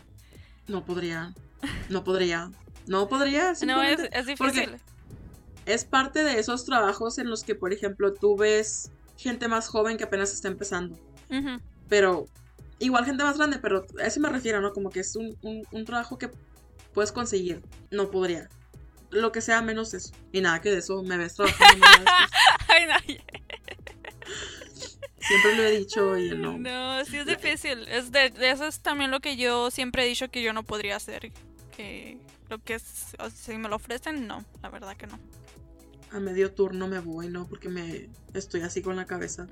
[0.68, 1.34] No podría,
[1.88, 2.50] no podría,
[2.86, 3.54] no podría.
[3.66, 3.96] No, es,
[4.36, 4.76] porque- difícil.
[5.66, 9.96] Es parte de esos trabajos en los que, por ejemplo, tú ves gente más joven
[9.96, 10.98] que apenas está empezando.
[11.88, 12.26] Pero
[12.78, 14.72] igual gente más grande, pero a eso me refiero, ¿no?
[14.72, 16.30] Como que es un, un- un trabajo que
[16.92, 17.62] puedes conseguir.
[17.90, 18.48] No podría.
[19.10, 20.12] Lo que sea menos eso.
[20.32, 21.86] Y nada que de eso me ves trabajando.
[22.68, 22.94] Ay, no.
[25.20, 26.58] Siempre lo he dicho y no.
[26.58, 27.86] No, sí es difícil.
[27.88, 30.64] Es de, de eso es también lo que yo siempre he dicho que yo no
[30.64, 31.32] podría hacer.
[31.76, 32.18] Que
[32.50, 35.18] lo que es, o sea, si me lo ofrecen, no, la verdad que no.
[36.14, 37.46] A medio turno me voy, ¿no?
[37.46, 39.48] Porque me estoy así con la cabeza.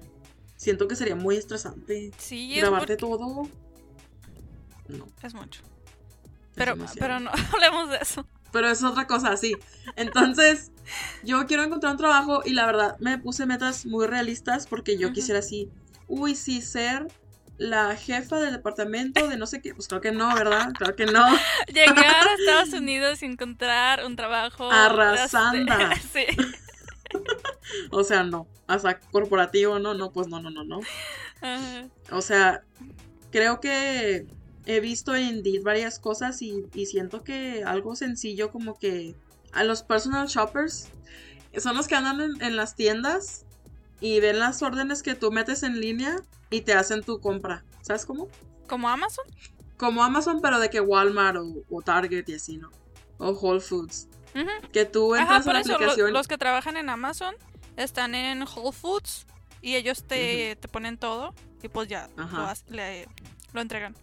[0.57, 2.12] Siento que sería muy estresante.
[2.18, 3.48] Sí, es, Grabarte porque- todo.
[4.88, 5.07] No.
[5.22, 5.62] es mucho.
[5.62, 5.68] es
[6.55, 8.27] Pero, pero no hablemos de eso.
[8.53, 9.57] Pero es otra cosa, sí.
[9.96, 10.70] Entonces,
[11.25, 15.12] yo quiero encontrar un trabajo y la verdad me puse metas muy realistas porque yo
[15.12, 15.70] quisiera así,
[16.07, 17.09] uy, sí, ser
[17.62, 19.75] la jefa del departamento de no sé qué.
[19.75, 20.72] Pues creo que no, ¿verdad?
[20.72, 21.25] Claro que no.
[21.72, 24.70] Llegar a Estados Unidos y encontrar un trabajo.
[24.70, 25.72] Arrasando.
[25.92, 26.37] este, sí.
[27.90, 28.48] O sea, no.
[28.66, 30.81] Hasta corporativo, no, no, pues no, no, no, no.
[31.40, 31.88] Ajá.
[32.11, 32.64] O sea,
[33.31, 34.27] creo que
[34.66, 39.14] he visto en Indeed varias cosas y, y siento que algo sencillo como que
[39.53, 40.88] a los personal shoppers
[41.59, 43.44] son los que andan en, en las tiendas
[44.03, 46.17] y ven las órdenes que tú metes en línea
[46.51, 47.65] y te hacen tu compra.
[47.81, 48.29] ¿Sabes cómo?
[48.69, 49.25] ¿Como Amazon?
[49.79, 52.71] Como Amazon, pero de que Walmart o, o Target y así, ¿no?
[53.19, 54.09] O Whole Foods.
[54.35, 54.71] Ujú.
[54.73, 56.12] Que tú Ajá, entras a por la eso lo- aplicación.
[56.12, 57.35] los que trabajan en Amazon
[57.77, 59.27] están en Whole Foods
[59.61, 62.55] y ellos te, te ponen todo y pues ya Ajá.
[62.69, 63.09] lo, le-
[63.53, 63.95] lo entregan.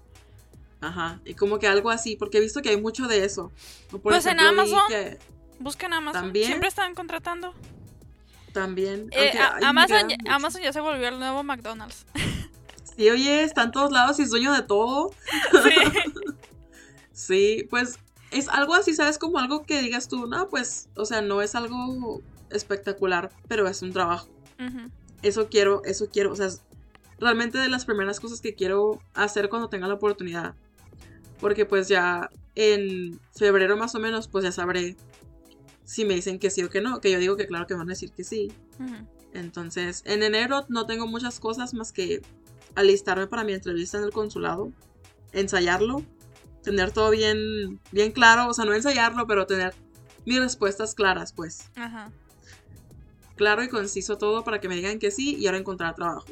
[0.81, 1.19] Ajá.
[1.25, 3.51] Y como que algo así, porque he visto que hay mucho de eso.
[3.91, 4.81] Por Pues en ejemplo, Amazon.
[4.87, 5.17] que
[5.59, 6.21] Busquen Amazon.
[6.21, 6.45] ¿También?
[6.47, 7.53] Siempre están contratando.
[8.53, 9.09] También.
[9.11, 10.31] Eh, a- Amazon, ya, mucho.
[10.31, 12.05] Amazon ya se volvió el nuevo McDonald's.
[12.97, 15.11] Sí, oye, está en todos lados y es dueño de todo.
[15.63, 16.11] Sí.
[17.11, 17.97] Sí, pues
[18.31, 19.17] es algo así, ¿sabes?
[19.17, 23.81] Como algo que digas tú, no, pues, o sea, no es algo espectacular, pero es
[23.81, 24.29] un trabajo.
[25.21, 26.61] Eso quiero, eso quiero, o sea, es
[27.19, 30.55] realmente de las primeras cosas que quiero hacer cuando tenga la oportunidad.
[31.39, 34.95] Porque pues ya en febrero más o menos, pues ya sabré
[35.89, 37.89] si me dicen que sí o que no, que yo digo que claro que van
[37.89, 38.51] a decir que sí.
[38.79, 39.07] Ujú.
[39.33, 42.21] Entonces, en enero no tengo muchas cosas más que
[42.75, 44.71] alistarme para mi entrevista en el consulado,
[45.33, 46.03] ensayarlo,
[46.61, 49.73] tener todo bien, bien claro, o sea, no ensayarlo, pero tener
[50.25, 51.71] mis respuestas claras, pues.
[51.75, 52.11] Ajá.
[53.35, 56.27] Claro y conciso todo para que me digan que sí y ahora encontrar trabajo.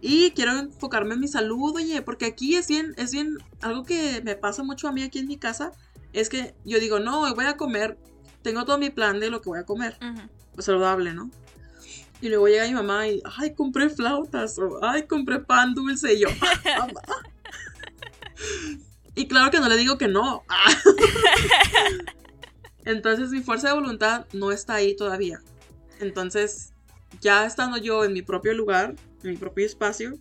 [0.00, 4.22] Y quiero enfocarme en mi salud, oye, porque aquí es bien, es bien, algo que
[4.24, 5.72] me pasa mucho a mí aquí en mi casa,
[6.14, 7.98] es que yo digo, no, hoy voy a comer,
[8.46, 10.20] tengo todo mi plan de lo que voy a comer Ujú.
[10.54, 11.30] pues, saludable, ¿no?
[12.20, 16.20] Y luego llega mi mamá y, ay, compré flautas, o ay, compré pan dulce, y
[16.20, 17.00] yo, "Ah, mamá".
[19.18, 20.44] Y claro que no le digo que no.
[22.84, 25.40] Entonces mi fuerza de voluntad no está ahí todavía.
[26.00, 26.74] Entonces,
[27.22, 30.18] ya estando yo en mi propio lugar, en mi propio espacio,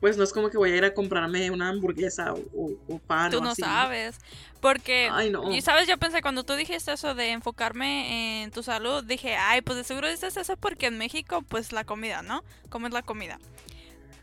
[0.00, 3.30] pues no es como que voy a ir a comprarme una hamburguesa o, pan.
[3.30, 3.62] Tú o no así.
[3.62, 4.18] sabes.
[4.62, 5.52] Porque, Ay, no.
[5.52, 9.60] y sabes, yo pensé cuando tú dijiste eso de enfocarme en tu salud, dije, ay,
[9.60, 12.44] pues de seguro dices eso porque en México, pues la comida, ¿no?
[12.70, 13.40] Comes la comida.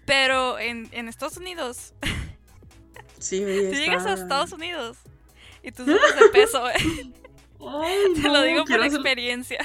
[0.06, 1.94] Pero en, en Estados Unidos,
[3.20, 4.98] Sí, si llegas a Estados Unidos
[5.62, 6.74] y tú subes de peso, eh,
[7.60, 9.60] Ay, te lo digo por hacer- experiencia.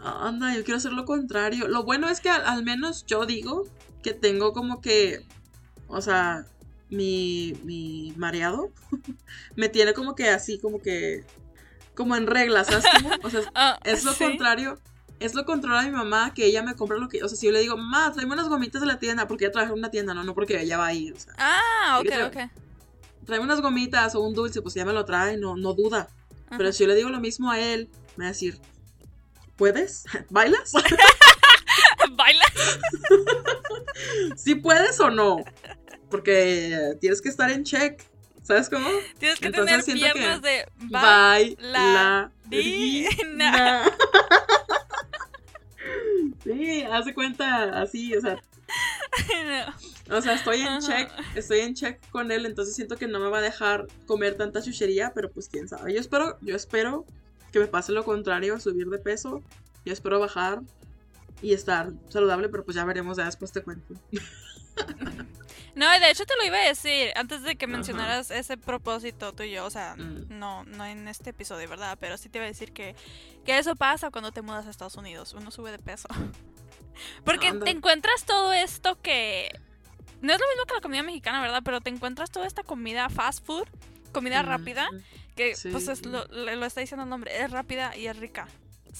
[0.00, 1.66] Anda, yo quiero hacer lo contrario.
[1.66, 3.64] Lo bueno es que al, al menos yo digo
[4.02, 5.24] que tengo como que,
[5.88, 6.44] o sea,
[6.90, 8.70] mi, mi mareado
[9.56, 11.24] me tiene como que así, como que,
[11.94, 13.10] como en reglas, ¿sabes cómo?
[13.22, 14.24] O sea, Ah, es lo sí.
[14.24, 14.78] contrario.
[15.20, 17.46] Es lo contrario a mi mamá, que ella me compra lo que, o sea, si
[17.46, 19.90] yo le digo, mamá, tráeme unas gomitas de la tienda, porque ella trabaja en una
[19.90, 22.36] tienda, no, no porque ella va a ir, o sea, Ah, ok, ok.
[23.26, 26.06] tráeme unas gomitas o un dulce, pues ella me lo trae, no, no duda.
[26.56, 28.60] Pero si yo le digo lo mismo a él, me va a decir,
[29.56, 30.04] ¿puedes?
[30.30, 30.72] ¿Bailas?
[32.12, 32.44] Baila.
[34.36, 35.38] ¿Sí puedes o no?
[36.10, 38.02] Porque tienes que estar en check.
[38.42, 38.88] ¿Sabes cómo?
[39.18, 41.52] Tienes que Entonces tener piernas que de baila.
[41.68, 42.32] Baila.
[42.46, 43.90] di- na.
[46.44, 48.40] Sí, hace cuenta así, o sea,
[50.10, 50.80] o sea, estoy en Ajá.
[50.80, 54.36] check, estoy en check con él, entonces siento que no me va a dejar comer
[54.36, 55.92] tanta chuchería, pero pues quién sabe.
[55.92, 57.04] Yo espero, yo espero
[57.52, 59.42] que me pase lo contrario, subir de peso.
[59.84, 60.60] Yo espero bajar
[61.42, 63.94] y estar saludable, pero pues ya veremos, ya después te cuento.
[65.78, 67.72] No, de hecho te lo iba a decir antes de que Ajá.
[67.72, 70.26] mencionaras ese propósito tuyo, o sea, Mm.
[70.38, 71.96] no, no en este episodio, ¿verdad?
[72.00, 72.96] Pero sí te iba a decir que,
[73.44, 76.08] que eso pasa cuando te mudas a Estados Unidos, uno sube de peso.
[77.24, 77.64] Porque Anda.
[77.64, 79.50] te encuentras todo esto que...
[80.20, 81.62] No es lo mismo que la comida mexicana, ¿verdad?
[81.64, 83.68] Pero te encuentras toda esta comida fast food,
[84.10, 84.88] comida rápida,
[85.36, 85.68] que Sí.
[85.70, 88.48] pues es lo, le- lo está diciendo el nombre, es rápida y es rica.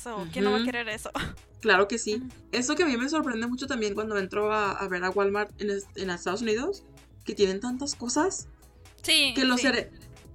[0.02, 1.11] So, ¿quién no va a querer eso?
[1.61, 2.22] Claro que sí.
[2.52, 5.50] Eso que a mí me sorprende mucho también cuando entro a, a ver a Walmart
[5.61, 6.84] en, es- en Estados Unidos,
[7.24, 8.46] que tienen tantas cosas,
[9.02, 9.32] Sí.
[9.34, 9.66] que los, sí.
[9.66, 9.90] cere-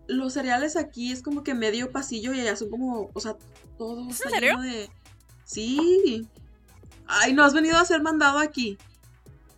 [0.08, 3.38] los cereales aquí es como que medio pasillo y allá son como, o sea,
[3.78, 4.49] todo ¿Es está en serio?
[4.58, 4.89] lleno de...
[5.45, 6.28] Sí.
[7.08, 8.78] Ay, no has venido a ser mandado aquí.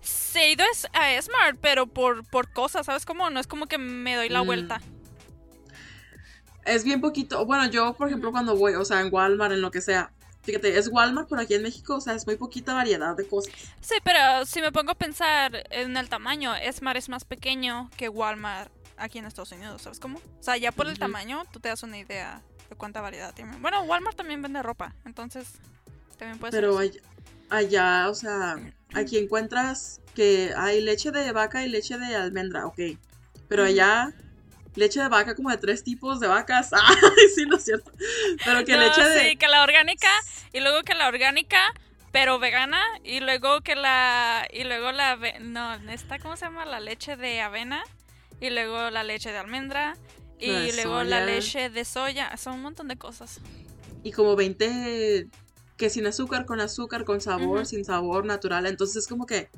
[0.01, 3.31] Se he ido es- a Smart, pero por, por cosas, ¿sabes cómo?
[3.31, 4.45] No es como que me doy la Mm.
[4.45, 4.81] vuelta.
[6.65, 7.45] Es bien poquito.
[7.45, 10.11] Bueno, yo, por ejemplo, cuando voy, o sea, en Walmart, en lo que sea.
[10.43, 13.53] Fíjate, es Walmart, pero aquí en México, o sea, es muy poquita variedad de cosas.
[13.81, 18.09] Sí, pero si me pongo a pensar en el tamaño, Smart es más pequeño que
[18.09, 20.19] Walmart aquí en Estados Unidos, ¿sabes cómo?
[20.19, 23.57] O sea, ya por el tamaño, tú te das una idea de cuánta variedad tiene.
[23.57, 25.53] Bueno, Walmart también vende ropa, entonces
[26.17, 27.01] también puede Pero allá,
[27.49, 28.57] allá, o sea,
[28.93, 32.79] aquí encuentras que hay leche de vaca y leche de almendra, ok.
[33.47, 34.13] Pero allá,
[34.75, 36.69] leche de vaca como de tres tipos de vacas.
[36.73, 37.91] Ay, sí, no es cierto.
[38.43, 39.29] Pero que No, leche de...
[39.29, 40.09] sí, que la orgánica
[40.53, 41.73] y luego que la orgánica
[42.11, 46.79] pero vegana y luego que la y luego la no, esta cómo se llama la
[46.79, 47.83] leche de avena
[48.39, 49.97] y luego la leche de almendra
[50.39, 53.39] y La de luego la leche de soya, son un montón de cosas.
[54.03, 55.27] Y como 20
[55.77, 58.65] que sin azúcar, con azúcar, con sabor, sin sabor, natural.
[58.65, 59.49] Entonces es como que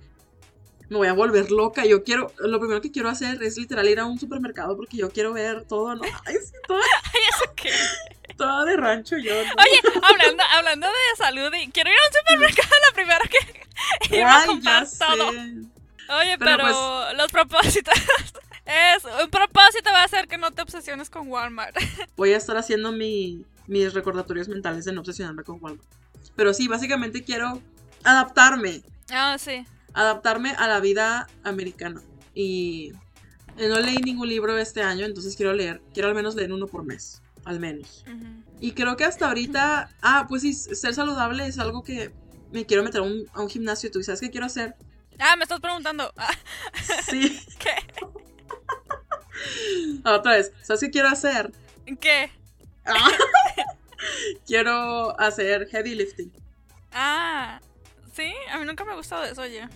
[0.90, 1.86] me voy a volver loca.
[1.86, 5.10] Yo quiero, lo primero que quiero hacer es literal ir a un supermercado porque yo
[5.10, 6.04] quiero ver todo, ¿no?
[6.26, 7.72] Ay, sí, todo, Ay, ¿eso qué?
[8.38, 9.34] todo de rancho yo.
[9.34, 9.40] ¿no?
[9.64, 13.22] Oye, hablando, hablando de salud, y quiero ir a un supermercado la primera
[14.10, 15.30] que iba a comprar todo.
[15.30, 17.94] Oye, Pero, pero, pues- los propósitos
[18.66, 21.76] es un propósito va a ser que no te obsesiones con Walmart.
[22.16, 25.88] Voy a estar haciendo mi, mis recordatorios mentales de no obsesionarme con Walmart.
[26.36, 27.60] Pero sí, básicamente quiero
[28.04, 29.66] adaptarme, Ah, sí.
[29.98, 32.02] Adaptarme a la vida americana.
[32.36, 32.94] Y
[33.58, 36.68] eh, no leí ningún libro este año, entonces quiero leer, quiero al menos leer uno
[36.68, 38.06] por mes, al menos.
[38.62, 42.12] Y creo que hasta ahorita, ah, pues sí, ser saludable es algo que
[42.52, 43.90] me quiero meter a un, a un gimnasio.
[43.92, 44.76] ¿Tú sabes qué quiero hacer?
[45.20, 46.14] Ah, me estás preguntando.
[46.16, 46.32] Ah,
[47.10, 47.74] Sí, ¿Qué?
[50.06, 50.52] otra vez.
[50.62, 51.52] ¿Sabes qué quiero hacer?
[52.00, 52.30] ¿Qué?
[52.86, 53.10] Ah,
[54.46, 56.32] quiero hacer heavy lifting.
[56.92, 57.60] Ah,
[58.14, 59.68] sí, a mí nunca me ha gustado eso, oye.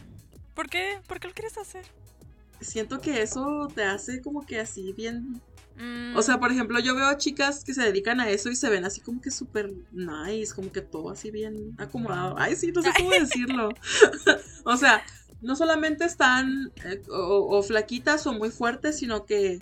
[0.62, 1.00] ¿Por qué?
[1.08, 1.84] ¿Por qué lo quieres hacer?
[2.60, 5.42] Siento que eso te hace como que así bien
[5.76, 8.70] Mm, O sea, por ejemplo, yo veo chicas que se dedican a eso y se
[8.70, 12.36] ven así como que súper nice, como que todo así bien acomodado.
[12.38, 13.70] Ay, sí, no sé cómo decirlo.
[14.64, 15.04] o sea,
[15.42, 19.58] no solamente están eh, o, o flaquitas o muy fuertes, sino que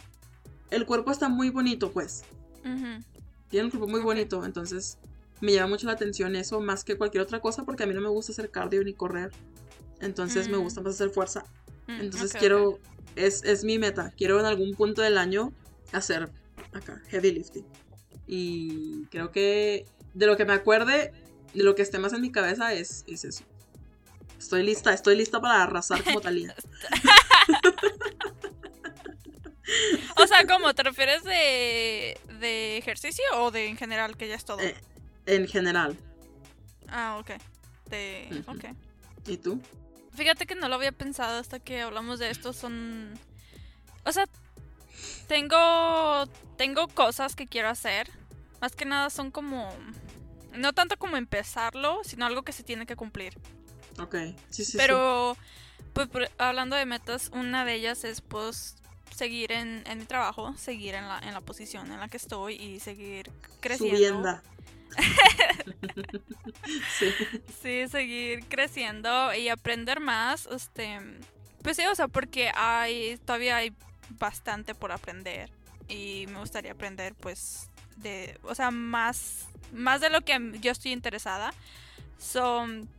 [0.72, 2.24] el cuerpo está muy bonito, pues.
[2.64, 4.98] Tiene un cuerpo muy bonito, entonces
[5.40, 8.02] me llama mucho la atención eso más que cualquier otra cosa porque a mí no
[8.02, 9.32] me gusta hacer cardio ni correr.
[10.02, 10.62] Entonces me Mm.
[10.64, 11.44] gusta más hacer fuerza.
[11.88, 12.80] Mm, Entonces quiero,
[13.16, 15.52] es, es mi meta, quiero en algún punto del año
[15.92, 16.30] hacer
[16.74, 17.66] acá, heavy lifting.
[18.28, 21.12] Y creo que de lo que me acuerde,
[21.54, 23.44] de lo que esté más en mi cabeza es, es eso.
[24.38, 26.56] Estoy lista, estoy lista para arrasar como Talía.
[30.18, 30.74] o sea, ¿cómo?
[30.74, 34.60] ¿Te refieres de, de ejercicio o de en general que ya es todo?
[34.60, 34.76] Eh,
[35.26, 35.98] en general.
[36.88, 37.32] Ah, ok.
[37.90, 38.44] De...
[38.48, 38.66] Ok.
[39.28, 39.62] ¿Y tú?
[40.20, 42.52] Fíjate que no lo había pensado hasta que hablamos de esto.
[42.52, 43.18] Son...
[44.04, 44.26] O sea,
[45.30, 46.28] tengo...
[46.58, 48.12] Tengo cosas que quiero hacer.
[48.60, 49.74] Más que nada son como...
[50.54, 53.40] No tanto como empezarlo, sino algo que se tiene que cumplir.
[53.98, 54.16] Ok,
[54.50, 54.76] sí, sí.
[54.76, 55.38] Pero,
[55.94, 58.76] pues hablando de metas, una de ellas es pues
[59.16, 62.56] seguir en, en mi trabajo, seguir en la, en la posición en la que estoy
[62.56, 64.42] y seguir creciendo.
[67.62, 67.88] sí.
[67.88, 70.48] seguir creciendo y aprender más.
[70.48, 71.00] Este,
[71.62, 73.74] pues sí, o sea, porque hay todavía hay
[74.20, 75.52] bastante por aprender
[75.88, 80.92] y me gustaría aprender, pues, de, o sea, más, más de lo que yo estoy
[80.92, 81.54] interesada.
[82.18, 82.90] Son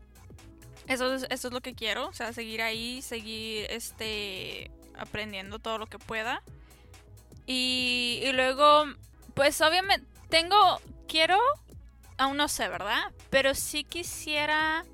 [0.91, 5.79] eso es, eso es lo que quiero, o sea, seguir ahí, seguir este aprendiendo todo
[5.79, 6.43] lo que pueda.
[7.47, 8.85] Y luego,
[9.35, 11.39] pues obviamente, tengo, quiero
[12.21, 13.01] aún no sé, ¿verdad?
[13.31, 14.85] Pero sí quisiera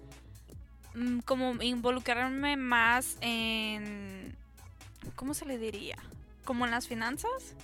[0.94, 4.36] mm, como involucrarme más en...
[5.16, 5.96] ¿Cómo se le diría?
[6.44, 7.54] Como en las finanzas.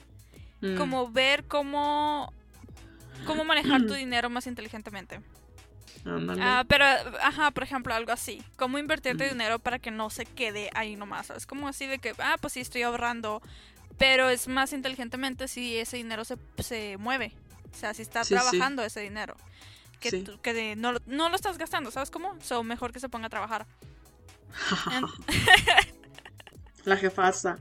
[0.60, 0.76] Mm.
[0.76, 2.32] Como ver cómo...
[3.24, 5.20] Cómo manejar tu dinero más inteligentemente.
[6.04, 6.84] Ah, pero,
[7.22, 8.42] ajá, por ejemplo, algo así.
[8.56, 11.30] Cómo invertir tu dinero para que no se quede ahí nomás.
[11.30, 13.40] Es como así de que, ah, pues sí, estoy ahorrando.
[13.96, 17.32] Pero es más inteligentemente si ese dinero se, se mueve.
[17.72, 19.34] O sea, si está trabajando ese dinero
[20.02, 22.36] que, que no, no, lo estás gastando, ¿sabes cómo?
[22.42, 23.66] So, mejor que se ponga a trabajar.
[26.84, 27.58] La jefasa.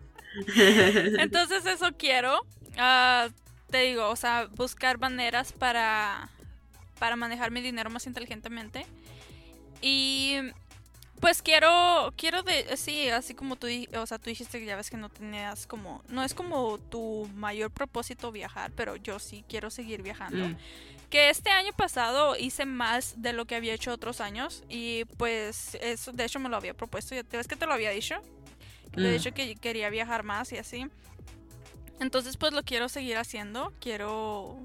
[0.57, 2.45] Entonces eso quiero.
[2.77, 3.29] Ah,
[3.69, 6.29] te digo, o sea, buscar maneras para,
[6.99, 8.85] para manejar mi dinero más inteligentemente.
[9.81, 10.37] Y
[11.21, 14.89] pues quiero, quiero de, sí, así como tú, o sea, tú dijiste que ya ves
[14.89, 19.69] que no tenías como, no es como tu mayor propósito viajar, pero yo sí quiero
[19.69, 20.49] seguir viajando.
[20.49, 20.57] Mm
[21.11, 25.77] que este año pasado hice más de lo que había hecho otros años y pues
[25.81, 28.15] eso de hecho me lo había propuesto, ya te ves que te lo había dicho,
[28.93, 29.13] de mm.
[29.13, 30.87] hecho que quería viajar más y así.
[31.99, 34.57] Entonces pues lo quiero seguir haciendo, quiero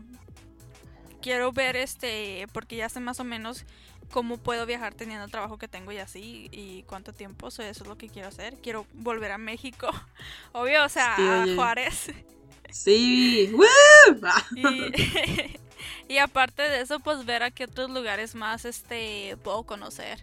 [1.21, 3.65] quiero ver este porque ya sé más o menos
[4.11, 7.81] cómo puedo viajar teniendo el trabajo que tengo y así y cuánto tiempo, eso es
[7.87, 8.57] lo que quiero hacer.
[8.63, 9.89] Quiero volver a México,
[10.53, 12.11] obvio, o sea, a Juárez.
[12.71, 13.53] Sí,
[14.57, 15.61] y,
[16.15, 20.23] y aparte de eso, pues ver a qué otros lugares más este puedo conocer.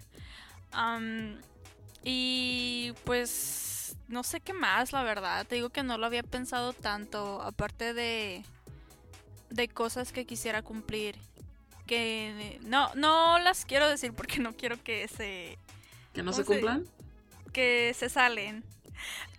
[2.03, 3.63] y pues
[4.07, 5.45] no sé qué más, la verdad.
[5.45, 7.41] Te digo que no lo había pensado tanto.
[7.41, 8.43] Aparte de,
[9.49, 11.17] de cosas que quisiera cumplir.
[11.85, 15.57] Que no, no las quiero decir porque no quiero que se...
[16.13, 16.85] ¿Que no se cumplan?
[17.51, 18.63] Que se salen.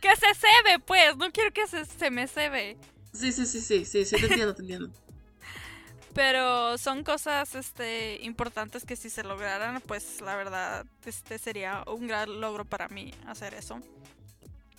[0.01, 1.17] Que se cebe, pues.
[1.17, 2.77] No quiero que se, se me cebe.
[3.13, 4.91] Sí, sí, sí, sí, sí, sí, te entiendo, te entiendo.
[6.15, 12.07] Pero son cosas este, importantes que si se lograran, pues la verdad este sería un
[12.07, 13.81] gran logro para mí hacer eso.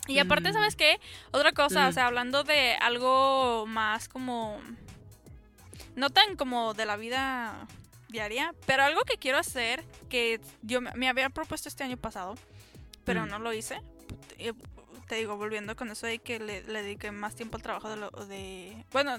[0.07, 0.77] Y aparte, ¿sabes mm.
[0.77, 0.99] qué?
[1.31, 4.59] Otra cosa, o sea, hablando de algo más como...
[5.95, 7.67] No tan como de la vida
[8.09, 12.35] diaria, pero algo que quiero hacer, que yo me había propuesto este año pasado,
[13.03, 13.29] pero mm.
[13.29, 13.81] no lo hice.
[15.07, 17.95] Te digo, volviendo con eso de que le, le dediqué más tiempo al trabajo de,
[17.97, 18.85] lo, de...
[18.91, 19.17] Bueno,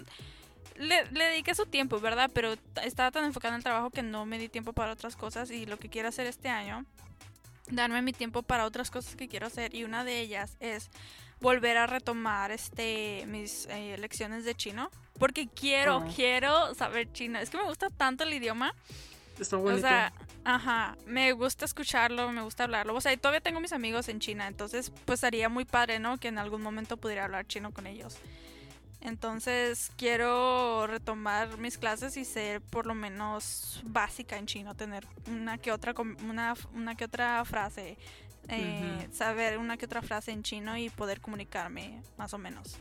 [0.79, 2.31] le, dediqué su tiempo, ¿verdad?
[2.33, 5.51] Pero estaba tan enfocada en el trabajo que no me di tiempo para otras cosas
[5.51, 6.85] y lo que quiero hacer este año,
[7.69, 10.91] darme mi tiempo para otras cosas que quiero hacer y una de ellas es
[11.41, 16.09] volver a retomar este mis eh, lecciones de chino porque quiero, ah.
[16.15, 17.39] quiero saber chino.
[17.39, 18.75] Es que me gusta tanto el idioma.
[19.39, 19.77] Está bonito.
[19.77, 20.13] O sea,
[20.45, 22.95] ajá, me gusta escucharlo, me gusta hablarlo.
[22.95, 26.19] O sea, y todavía tengo mis amigos en China, entonces pues sería muy padre, ¿no?
[26.19, 28.17] Que en algún momento pudiera hablar chino con ellos.
[29.01, 35.59] Entonces quiero retomar mis clases y ser por lo menos básica en chino, tener una
[35.59, 35.95] que otra
[36.25, 37.99] una, una que otra frase,
[38.49, 42.79] eh, saber una que otra frase en chino y poder comunicarme más o menos.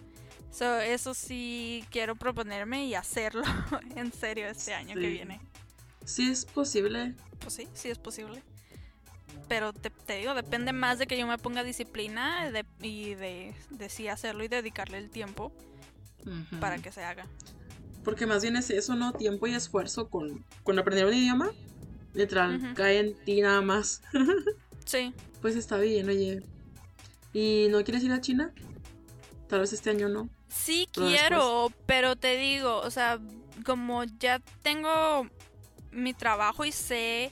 [0.62, 3.44] Eso sí quiero proponerme y hacerlo
[3.96, 5.42] en serio este año que viene.
[6.06, 7.14] Sí es posible.
[7.40, 8.44] Pues sí, sí es posible.
[9.48, 12.52] Pero te, digo, depende más de que yo me ponga disciplina
[12.82, 15.52] y de, de sí hacerlo y dedicarle el tiempo
[16.60, 17.28] para que se haga.
[18.04, 19.14] Porque más bien es eso, ¿no?
[19.14, 21.52] Tiempo y esfuerzo con, con aprender un idioma.
[22.14, 24.02] Literal, cae en ti nada más.
[24.86, 25.14] sí.
[25.42, 26.42] Pues está bien, oye.
[27.34, 28.54] ¿Y no quieres ir a China?
[29.48, 30.30] Tal vez este año no.
[30.56, 33.20] Sí quiero, pero te digo, o sea,
[33.66, 35.28] como ya tengo
[35.92, 37.32] mi trabajo y sé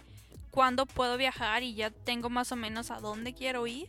[0.51, 3.87] cuándo puedo viajar y ya tengo más o menos a dónde quiero ir,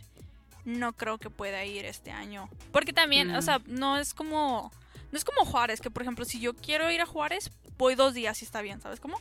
[0.65, 2.49] no creo que pueda ir este año.
[2.73, 3.43] Porque también, o Mm.
[3.43, 4.73] sea, no es como
[5.13, 8.15] no es como Juárez, que por ejemplo, si yo quiero ir a Juárez, voy dos
[8.15, 9.19] días y está bien, ¿sabes cómo?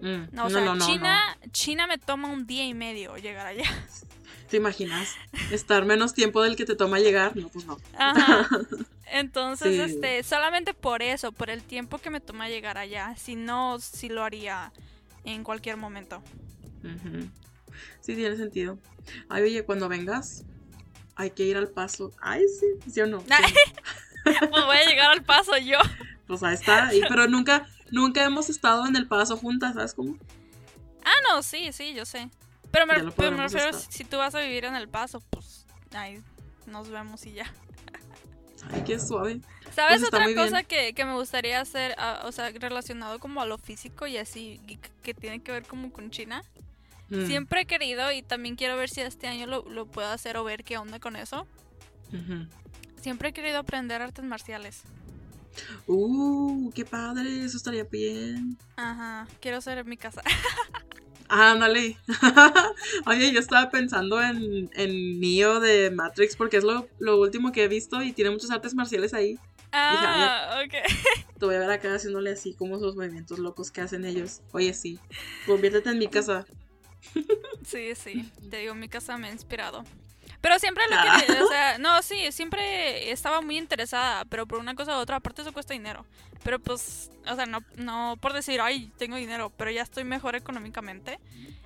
[0.00, 3.64] Mm, No, o sea, China, China me toma un día y medio llegar allá.
[4.52, 5.08] ¿Te imaginas?
[5.50, 7.34] Estar menos tiempo del que te toma llegar.
[7.34, 7.78] No, pues no.
[7.96, 8.46] Ajá.
[9.06, 9.80] Entonces, Sí.
[9.80, 13.14] este, solamente por eso, por el tiempo que me toma llegar allá.
[13.16, 14.70] Si no, sí lo haría
[15.24, 16.22] en cualquier momento.
[18.02, 18.78] Sí, tiene sentido.
[19.30, 20.44] Ay, oye, cuando vengas,
[21.16, 22.12] hay que ir al paso.
[22.20, 23.24] Ay, sí, ¿sí o no?
[24.24, 24.30] Sí.
[24.50, 25.78] Pues voy a llegar al paso yo.
[26.26, 26.94] Pues ahí está.
[26.94, 30.16] Y- pero nunca, nunca hemos estado en el paso juntas, ¿sabes cómo?
[31.04, 32.28] Ah, no, sí, sí, yo sé.
[32.72, 36.20] Pero me, pero me refiero, si tú vas a vivir en el paso, pues ahí
[36.66, 37.52] nos vemos y ya.
[38.70, 39.40] Ay, qué suave.
[39.74, 43.46] ¿Sabes Pues otra cosa que, que me gustaría hacer, ah, o sea, relacionado como a
[43.46, 46.42] lo físico y así, que, que tiene que ver como con China?
[47.10, 50.36] Mm, Siempre he querido y también quiero ver si este año lo, lo puedo hacer
[50.36, 51.46] o ver qué onda con eso.
[53.00, 54.82] Siempre he querido aprender artes marciales.
[55.86, 58.56] Uh, qué padre, eso estaría bien.
[58.76, 60.22] Ajá, quiero hacer en mi casa.
[61.34, 61.96] Ah, ándale.
[63.06, 67.64] Oye, yo estaba pensando en, en Neo de Matrix porque es lo, lo último que
[67.64, 69.38] he visto y tiene muchas artes marciales ahí.
[69.72, 70.74] Ah, ok.
[71.38, 74.42] Te voy a ver acá haciéndole así como esos movimientos locos que hacen ellos.
[74.52, 74.98] Oye, sí.
[75.46, 76.44] Conviértete en mi casa.
[77.64, 79.84] Sí, sí, te digo, mi casa me ha inspirado.
[80.42, 81.22] Pero siempre lo Ah.
[81.24, 85.16] quería, o sea, no, sí, siempre estaba muy interesada, pero por una cosa u otra,
[85.16, 86.04] aparte eso cuesta dinero.
[86.44, 90.36] Pero pues, o sea, no, no por decir, ay, tengo dinero, pero ya estoy mejor
[90.36, 91.18] económicamente.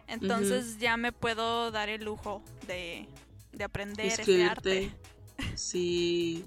[0.06, 3.08] Entonces ya me puedo dar el lujo de,
[3.52, 4.92] de aprender Inscribirte.
[5.38, 5.56] arte.
[5.56, 6.44] Sí.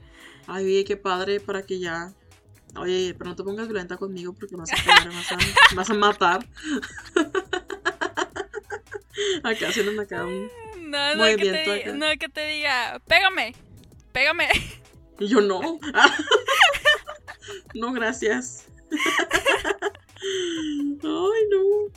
[0.48, 2.14] Ay, oye, qué padre para que ya.
[2.76, 5.76] Oye, pero no te pongas violenta conmigo porque me vas a pegar, vas a, me
[5.76, 6.48] vas a matar.
[9.44, 10.50] acá haciendo acá un.
[10.90, 13.56] No, no, que te, no, que te diga, pégame,
[14.12, 14.50] pégame.
[15.22, 15.60] Y yo no.
[17.76, 18.68] no, gracias.
[18.90, 19.00] Ay,
[21.02, 21.92] no.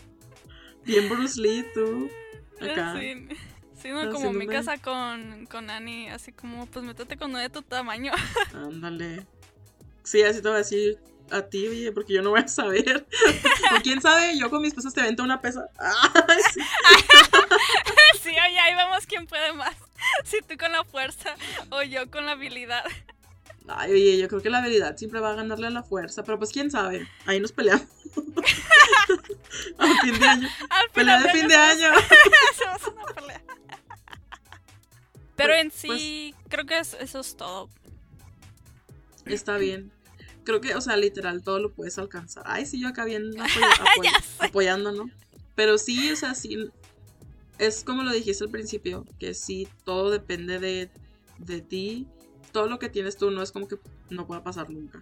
[0.84, 2.10] Bien Bruce Lee, tú.
[2.60, 2.96] Acá.
[2.98, 3.28] Sí,
[3.80, 7.48] sí, no, como mi casa con, con Annie, así como, pues métete con uno de
[7.48, 8.10] tu tamaño.
[8.52, 9.24] Ándale.
[10.02, 10.98] Sí, así te voy a decir
[11.32, 13.06] a ti, oye, porque yo no voy a saber.
[13.76, 15.66] o quién sabe, yo con mis pesas te avento una pesa.
[15.78, 16.60] Ay, sí.
[18.22, 19.74] sí, oye, ahí vemos quién puede más.
[20.24, 21.34] Si tú con la fuerza
[21.70, 22.84] o yo con la habilidad.
[23.68, 26.38] Ay, oye, yo creo que la habilidad siempre va a ganarle a la fuerza, pero
[26.38, 27.08] pues quién sabe.
[27.26, 27.86] Ahí nos peleamos.
[29.78, 30.48] a fin de año.
[30.70, 31.88] Al Pelea final de fin de año.
[32.50, 33.42] hacemos una pelea.
[35.36, 37.70] Pero en sí, Pues- creo que es- eso es todo.
[39.24, 39.92] Está bien.
[40.44, 42.42] Creo que, o sea, literal, todo lo puedes alcanzar.
[42.46, 44.08] Ay, sí, yo acá bien apoy-
[44.40, 45.10] apoyando, ¿no?
[45.54, 46.70] Pero sí, o sea, sí.
[47.58, 50.90] Es como lo dijiste al principio, que sí, todo depende de,
[51.38, 52.06] de ti.
[52.50, 53.76] Todo lo que tienes tú no es como que
[54.10, 55.00] no pueda pasar nunca.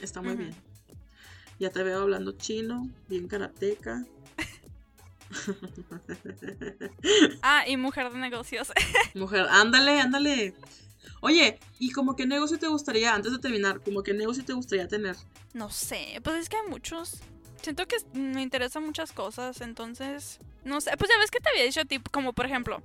[0.00, 0.54] Está muy bien.
[1.58, 4.04] Ya te veo hablando chino, bien karateca.
[7.42, 8.72] Ah, y mujer de negocios.
[9.14, 10.54] Mujer, ándale, ándale.
[11.20, 14.86] Oye, ¿y como qué negocio te gustaría, antes de terminar, como qué negocio te gustaría
[14.88, 15.16] tener?
[15.54, 17.20] No sé, pues es que hay muchos.
[17.62, 21.64] Siento que me interesan muchas cosas, entonces, no sé, pues ya ves que te había
[21.64, 22.82] dicho, tipo, como por ejemplo,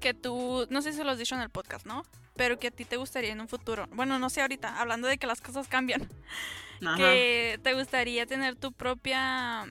[0.00, 2.02] que tú, no sé si lo has dicho en el podcast, ¿no?
[2.36, 5.18] Pero que a ti te gustaría en un futuro, bueno, no sé ahorita, hablando de
[5.18, 6.06] que las cosas cambian,
[6.84, 6.96] Ajá.
[6.96, 9.64] que te gustaría tener tu propia,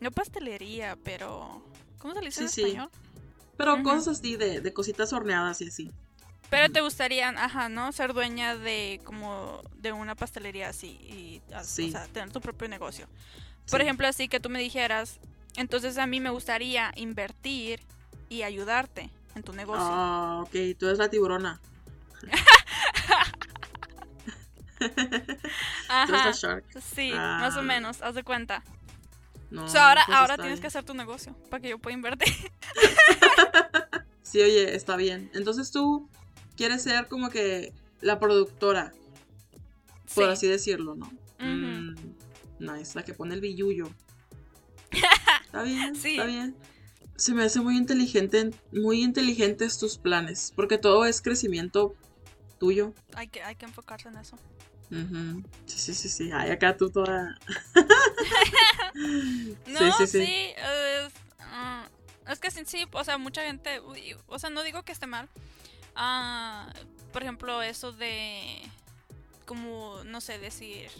[0.00, 1.64] no pastelería, pero,
[1.98, 2.68] ¿cómo se le dice en Sí, sí.
[2.68, 2.90] español?
[3.56, 5.90] Pero cosas así de, de cositas horneadas y así.
[6.50, 7.92] Pero te gustaría, ajá, ¿no?
[7.92, 11.88] Ser dueña de como de una pastelería así y a- Sí.
[11.88, 13.08] o sea, tener tu propio negocio.
[13.70, 15.18] Por ejemplo, así que tú me dijeras,
[15.56, 17.80] entonces a mí me gustaría invertir
[18.28, 19.82] y ayudarte en tu negocio.
[19.84, 21.60] Ah, ok, tú eres la tiburona.
[24.78, 25.38] Tú eres
[25.88, 26.26] Ajá.
[26.26, 26.64] la shark.
[26.94, 27.62] Sí, más o Ah.
[27.62, 28.62] menos, haz de cuenta.
[29.50, 31.94] No, O sea, ahora, pues ahora tienes que hacer tu negocio para que yo pueda
[31.94, 32.34] invertir.
[34.22, 35.30] Sí, oye, está bien.
[35.34, 36.10] Entonces tú
[36.56, 38.92] quieres ser como que la productora,
[40.14, 40.30] por Sí.
[40.30, 41.06] así decirlo, ¿no?
[41.06, 41.46] Ujú.
[41.46, 41.94] Mm,
[42.58, 43.88] nice, la que pone el billuyo.
[45.46, 46.10] Está bien, Sí.
[46.10, 46.56] está bien.
[47.16, 51.94] Se me hace muy inteligente, muy inteligentes tus planes, porque todo es crecimiento
[52.58, 52.92] tuyo.
[53.14, 54.36] Hay que, hay que enfocarse en eso.
[55.66, 56.30] Sí, sí, sí, sí.
[56.32, 57.38] Ay, acá tú toda.
[57.74, 57.74] No,
[59.78, 60.32] sí, sí, sí, sí.
[60.56, 61.88] es, ah,
[62.28, 63.80] es que sí, sí, o sea, mucha gente,
[64.26, 65.28] o sea, no digo que esté mal,
[65.96, 66.72] ah,
[67.12, 68.62] por ejemplo, eso de,
[69.46, 70.90] como, no sé, decir,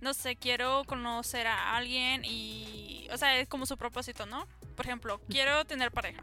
[0.00, 4.48] no sé, quiero conocer a alguien y, o sea, es como su propósito, ¿no?
[4.76, 6.22] Por ejemplo, quiero tener pareja.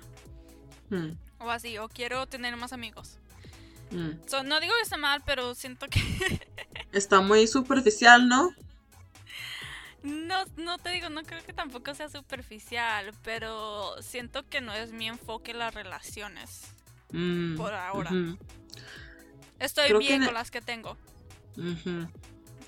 [0.91, 3.19] Mm, O así, o quiero tener más amigos.
[3.91, 4.21] mm.
[4.27, 5.99] So, no digo que esté mal, pero siento que...
[6.91, 8.53] Está muy superficial, ¿no?
[10.03, 14.91] No, no te digo, no creo que tampoco sea superficial, pero siento que no es
[14.91, 16.76] mi enfoque las relaciones.
[17.11, 18.11] Mm, Por ahora.
[19.59, 20.97] Estoy Creo bien con las que tengo.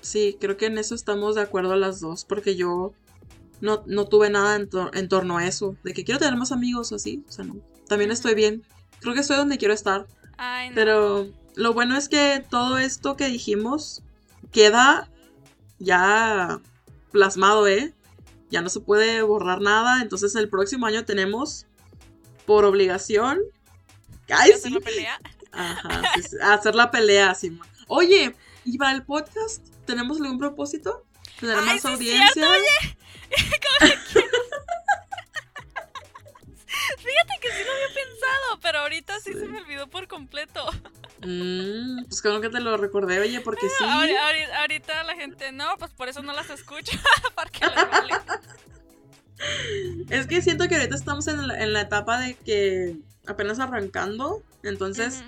[0.00, 2.92] Sí, creo que en eso estamos de acuerdo las dos, porque yo
[3.60, 6.52] no, no tuve nada en, tor- en torno a eso, de que quiero tener más
[6.52, 7.56] amigos o así, o sea, no.
[7.86, 8.62] También estoy bien.
[9.00, 10.06] Creo que estoy donde quiero estar,
[10.38, 10.74] Ay, no.
[10.74, 14.02] pero lo bueno es que todo esto que dijimos
[14.52, 15.10] queda
[15.78, 16.60] ya
[17.12, 17.92] plasmado, ¿eh?
[18.50, 21.66] Ya no se puede borrar nada, entonces el próximo año tenemos
[22.46, 23.38] por obligación.
[24.32, 24.70] ¡Ay, ¿Hacer sí!
[24.70, 25.18] la pelea?
[25.52, 27.66] Ajá, sí, sí, hacer la pelea, Simón.
[27.88, 31.04] Oye, ¿y para el podcast tenemos algún propósito?
[31.40, 32.32] ¿Tener Ay, más sí audiencia?
[32.32, 32.50] cierto,
[36.98, 40.64] Fíjate que sí lo había pensado, pero ahorita sí, se me olvidó por completo.
[41.22, 43.84] Mm, pues creo que te lo recordé, oye, porque sí.
[43.84, 46.92] Ahori- ahori- ahorita la gente, no, pues por eso no las escucho,
[47.34, 48.14] porque les vale.
[50.10, 54.42] Es que siento que ahorita estamos en la, en la etapa de que apenas arrancando,
[54.62, 55.22] entonces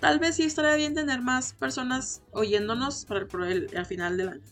[0.00, 4.16] tal vez sí estaría bien tener más personas oyéndonos para el, pro- el- al final
[4.16, 4.42] del año.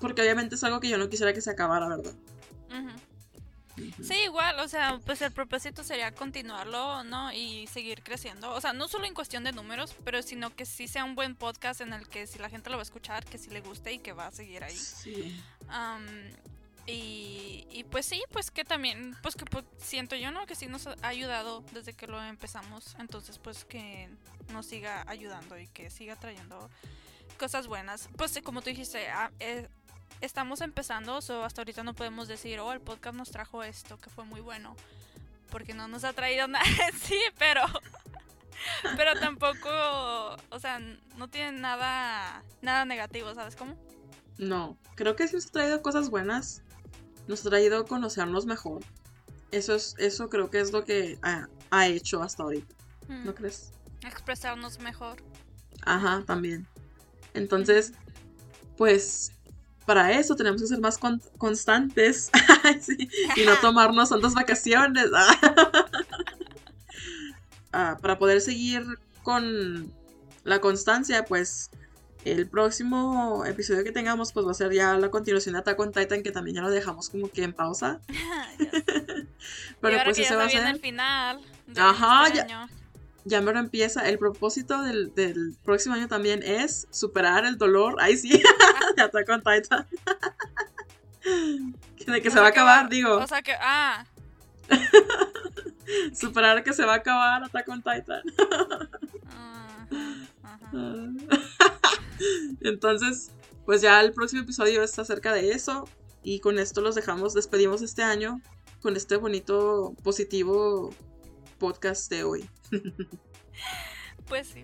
[0.00, 2.12] Porque obviamente es algo que yo no quisiera que se acabara, ¿verdad?
[4.02, 7.32] Sí, igual, o sea, pues el propósito sería continuarlo, ¿no?
[7.32, 8.50] Y seguir creciendo.
[8.52, 11.36] O sea, no solo en cuestión de números, pero sino que sí sea un buen
[11.36, 13.92] podcast en el que si la gente lo va a escuchar, que sí le guste
[13.92, 14.74] y que va a seguir ahí.
[14.76, 15.40] Sí.
[15.68, 16.04] Am,
[16.90, 20.46] y, pues sí, pues que también, pues que pues, siento yo, ¿no?
[20.46, 22.96] Que sí nos ha ayudado desde que lo empezamos.
[22.98, 24.08] Entonces, pues que
[24.52, 26.70] nos siga ayudando y que siga trayendo
[27.38, 28.08] cosas buenas.
[28.16, 29.68] Pues como tú dijiste, ah, eh,
[30.22, 34.10] estamos empezando, so hasta ahorita no podemos decir, oh, el podcast nos trajo esto, que
[34.10, 34.74] fue muy bueno.
[35.50, 36.64] Porque no nos ha traído nada,
[37.00, 37.62] sí, pero...
[38.96, 39.68] Pero tampoco,
[40.50, 40.80] o sea,
[41.16, 43.76] no tiene nada, nada negativo, ¿sabes cómo?
[44.36, 46.62] No, creo que sí nos ha traído cosas buenas.
[47.28, 48.80] Nos ha traído conocernos mejor.
[49.52, 52.74] Eso es, eso creo que es lo que ha, ha hecho hasta ahorita,
[53.08, 53.70] Mm, ¿no crees?
[54.02, 55.22] Expresarnos mejor.
[55.82, 56.66] Ajá, también.
[57.34, 57.92] Entonces,
[58.76, 59.32] pues,
[59.86, 62.30] para eso tenemos que ser más con- constantes
[62.82, 65.06] sí, y no tomarnos tantas vacaciones.
[67.72, 68.82] Ah, para poder seguir
[69.22, 69.92] con
[70.44, 71.70] la constancia, pues
[72.30, 75.92] el próximo episodio que tengamos pues va a ser ya la continuación de Attack on
[75.92, 78.00] Titan que también ya lo dejamos como que en pausa.
[79.80, 81.40] Pero y ahora pues que ya ese va a ser el final.
[81.66, 82.68] de Ajá, este ya- año.
[83.24, 84.08] ya me lo empieza.
[84.08, 87.96] El propósito del, del próximo año también es superar el dolor.
[88.00, 88.42] Ay, sí,
[88.96, 89.86] de Attack on Titan.
[92.06, 93.16] de que O se va a acabar, digo.
[93.18, 94.04] O sea que, ah,
[96.14, 98.22] Superar que se va a acabar Attack on Titan.
[99.28, 99.88] ajá,
[100.42, 101.67] ajá.
[102.60, 103.30] Entonces,
[103.64, 105.88] pues ya el próximo episodio es acerca de eso.
[106.22, 108.40] Y con esto los dejamos, despedimos este año
[108.80, 110.94] con este bonito, positivo
[111.58, 112.48] podcast de hoy.
[114.28, 114.62] Pues sí.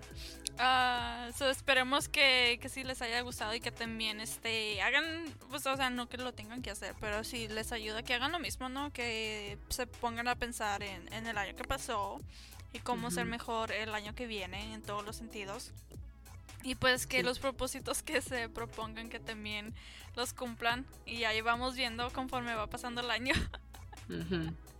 [0.59, 5.03] Ah, so esperemos que, que sí les haya gustado y que también este hagan,
[5.49, 8.31] pues o sea, no que lo tengan que hacer, pero si les ayuda que hagan
[8.31, 8.93] lo mismo, ¿no?
[8.93, 12.21] Que se pongan a pensar en, en el año que pasó
[12.73, 15.71] y cómo ser mejor el año que viene en todos los sentidos.
[16.65, 17.23] Y pues que Sí.
[17.23, 19.75] los propósitos que se propongan que también
[20.15, 23.35] los cumplan y ahí vamos viendo conforme va pasando el año.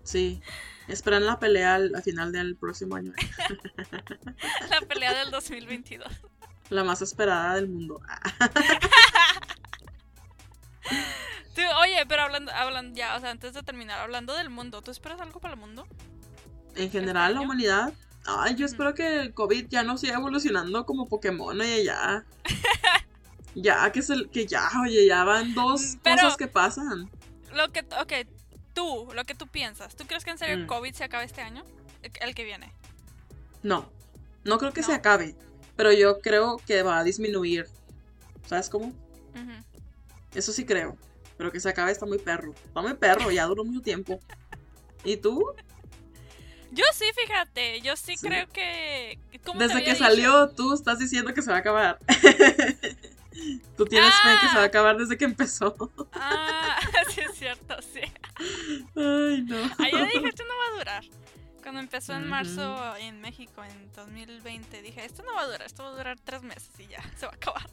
[0.03, 0.41] Sí.
[0.87, 3.13] Esperan la pelea al, al final del próximo año.
[4.69, 6.11] la pelea del 2022.
[6.69, 8.01] La más esperada del mundo.
[11.55, 14.91] Tú, oye, pero hablando, hablando ya, o sea, antes de terminar, hablando del mundo, ¿tú
[14.91, 15.87] esperas algo para el mundo?
[16.75, 17.93] En general, la humanidad.
[18.25, 22.25] Ay, yo espero que el COVID ya no siga evolucionando como Pokémon, oye, ya.
[23.55, 27.09] ya, que, se, que ya, oye, ya van dos Mm, Pero- cosas que pasan.
[27.53, 28.27] Lo que, ok,
[28.73, 30.67] tú, lo que tú piensas, ¿tú crees que en serio el Mm.
[30.67, 31.63] COVID se acaba este año?
[32.01, 32.71] El, el que viene.
[33.63, 33.89] No,
[34.43, 35.35] no creo que se acabe,
[35.75, 37.67] pero yo creo que va a disminuir.
[38.47, 38.93] ¿Sabes cómo?
[40.33, 40.97] Eso sí creo.
[41.37, 42.53] Pero que se acabe está muy perro.
[42.65, 44.19] Está muy perro, ya duró mucho tiempo.
[45.03, 45.43] ¿Y tú?
[46.71, 48.27] Yo sí, fíjate, yo sí, Sí.
[48.27, 49.17] creo que...
[49.45, 50.03] ¿cómo te Desde que dicho?
[50.03, 51.99] salió, tú estás diciendo que se va a acabar.
[53.77, 54.67] tú tienes fe en que se va a Ah.
[54.67, 55.75] acabar desde que empezó.
[56.13, 56.77] Ah,
[57.13, 58.01] sí es cierto, sí.
[58.95, 59.57] Ay, no.
[59.77, 61.03] Ah, yo dije, esto no va a durar.
[61.61, 65.83] Cuando empezó en marzo en México en 2020, dije, esto no va a durar, esto
[65.83, 67.67] va a durar tres meses y ya, se va a acabar.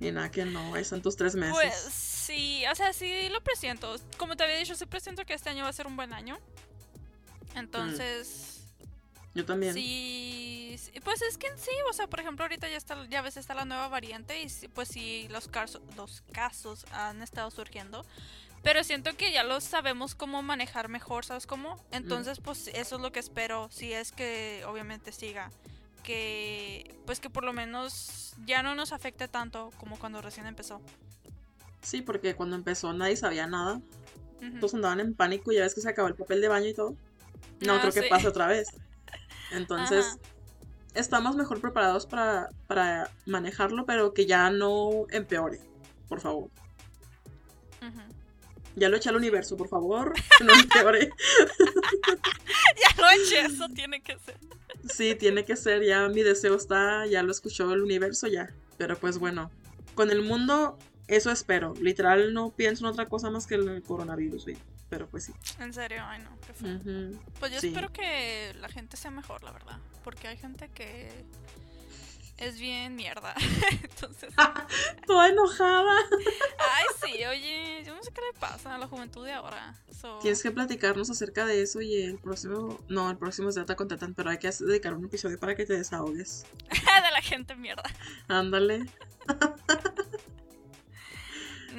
[0.00, 1.54] Y nada que no, ahí son tus tres meses.
[1.54, 3.94] Pues sí, o sea, sí lo presiento.
[4.16, 6.38] Como te había dicho, sí presiento que este año va a ser un buen año.
[7.54, 8.56] Entonces...
[9.34, 9.74] Yo también.
[9.74, 13.54] Sí, pues es que sí, o sea, por ejemplo, ahorita ya está, ya ves, está
[13.54, 18.04] la nueva variante y pues sí, los casos, los casos han estado surgiendo.
[18.62, 21.82] Pero siento que ya lo sabemos cómo manejar mejor, ¿sabes cómo?
[21.92, 25.50] Entonces, pues eso es lo que espero, si es que obviamente siga.
[26.02, 30.80] Que, pues que por lo menos ya no nos afecte tanto como cuando recién empezó.
[31.82, 33.80] Sí, porque cuando empezó nadie sabía nada.
[34.58, 36.74] Todos andaban en pánico y ya ves que se acabó el papel de baño y
[36.74, 36.96] todo.
[37.60, 38.68] No ah, creo que pase otra vez.
[39.52, 40.18] Entonces,
[40.94, 45.60] estamos mejor preparados para, para manejarlo, pero que ya no empeore,
[46.08, 46.50] por favor.
[48.76, 50.14] Ya lo eché al universo, por favor.
[50.44, 51.10] No empeore.
[52.80, 54.36] ya lo eché, eso tiene que ser.
[54.88, 58.48] Sí, tiene que ser, ya mi deseo está, ya lo escuchó el universo, ya.
[58.78, 59.50] Pero pues bueno,
[59.94, 60.78] con el mundo,
[61.10, 61.74] eso espero.
[61.80, 64.46] Literal, no pienso en otra cosa más que el coronavirus,
[64.88, 65.32] Pero pues sí.
[65.58, 66.78] En serio, ay no, qué fue.
[67.38, 69.78] Pues yo espero que la gente sea mejor, la verdad.
[70.04, 71.10] Porque hay gente que
[72.40, 73.34] es bien mierda.
[73.82, 74.32] Entonces.
[75.06, 75.96] Toda enojada.
[76.58, 79.74] Ay, sí, oye, yo no sé qué le pasa a la juventud de ahora.
[80.22, 82.80] Tienes que platicarnos acerca de eso y el próximo.
[82.88, 85.74] No, el próximo es Data con pero hay que dedicar un episodio para que te
[85.74, 86.46] desahogues.
[86.70, 87.82] de la gente mierda.
[88.28, 88.86] Ándale.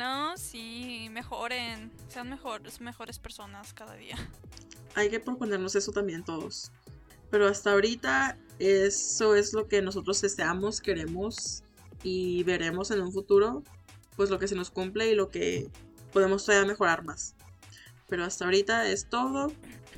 [0.02, 1.92] No, sí, mejoren.
[2.08, 4.16] Sean mejores, mejores personas cada día.
[4.96, 6.72] Hay que proponernos eso también todos.
[7.30, 11.64] Pero hasta ahorita eso es lo que nosotros deseamos, queremos
[12.02, 13.64] y veremos en un futuro,
[14.16, 15.70] pues lo que se nos cumple y lo que
[16.12, 17.36] podemos todavía mejorar más.
[18.10, 19.52] Pero hasta ahorita es todo.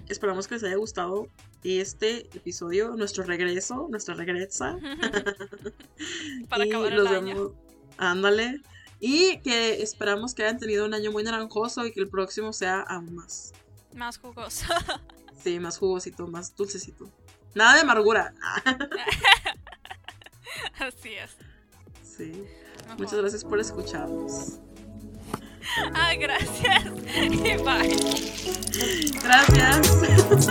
[0.10, 1.30] Esperamos que les haya gustado
[1.64, 4.78] este episodio, nuestro regreso, nuestra regresa.
[6.49, 7.54] Para acabar el año.
[7.97, 8.62] Ándale.
[9.06, 12.80] Y que esperamos que hayan tenido un año muy naranjoso y que el próximo sea
[12.80, 13.51] aún más.
[13.93, 14.66] Más jugoso.
[15.43, 17.12] sí, más jugosito, más dulcecito.
[17.54, 18.34] Nada de amargura.
[20.80, 21.32] Así es.
[22.01, 22.45] Sí.
[22.97, 24.60] Muchas gracias por escucharnos.
[25.93, 26.86] Ah, gracias.
[27.14, 27.97] Y bye.
[29.22, 30.47] Gracias.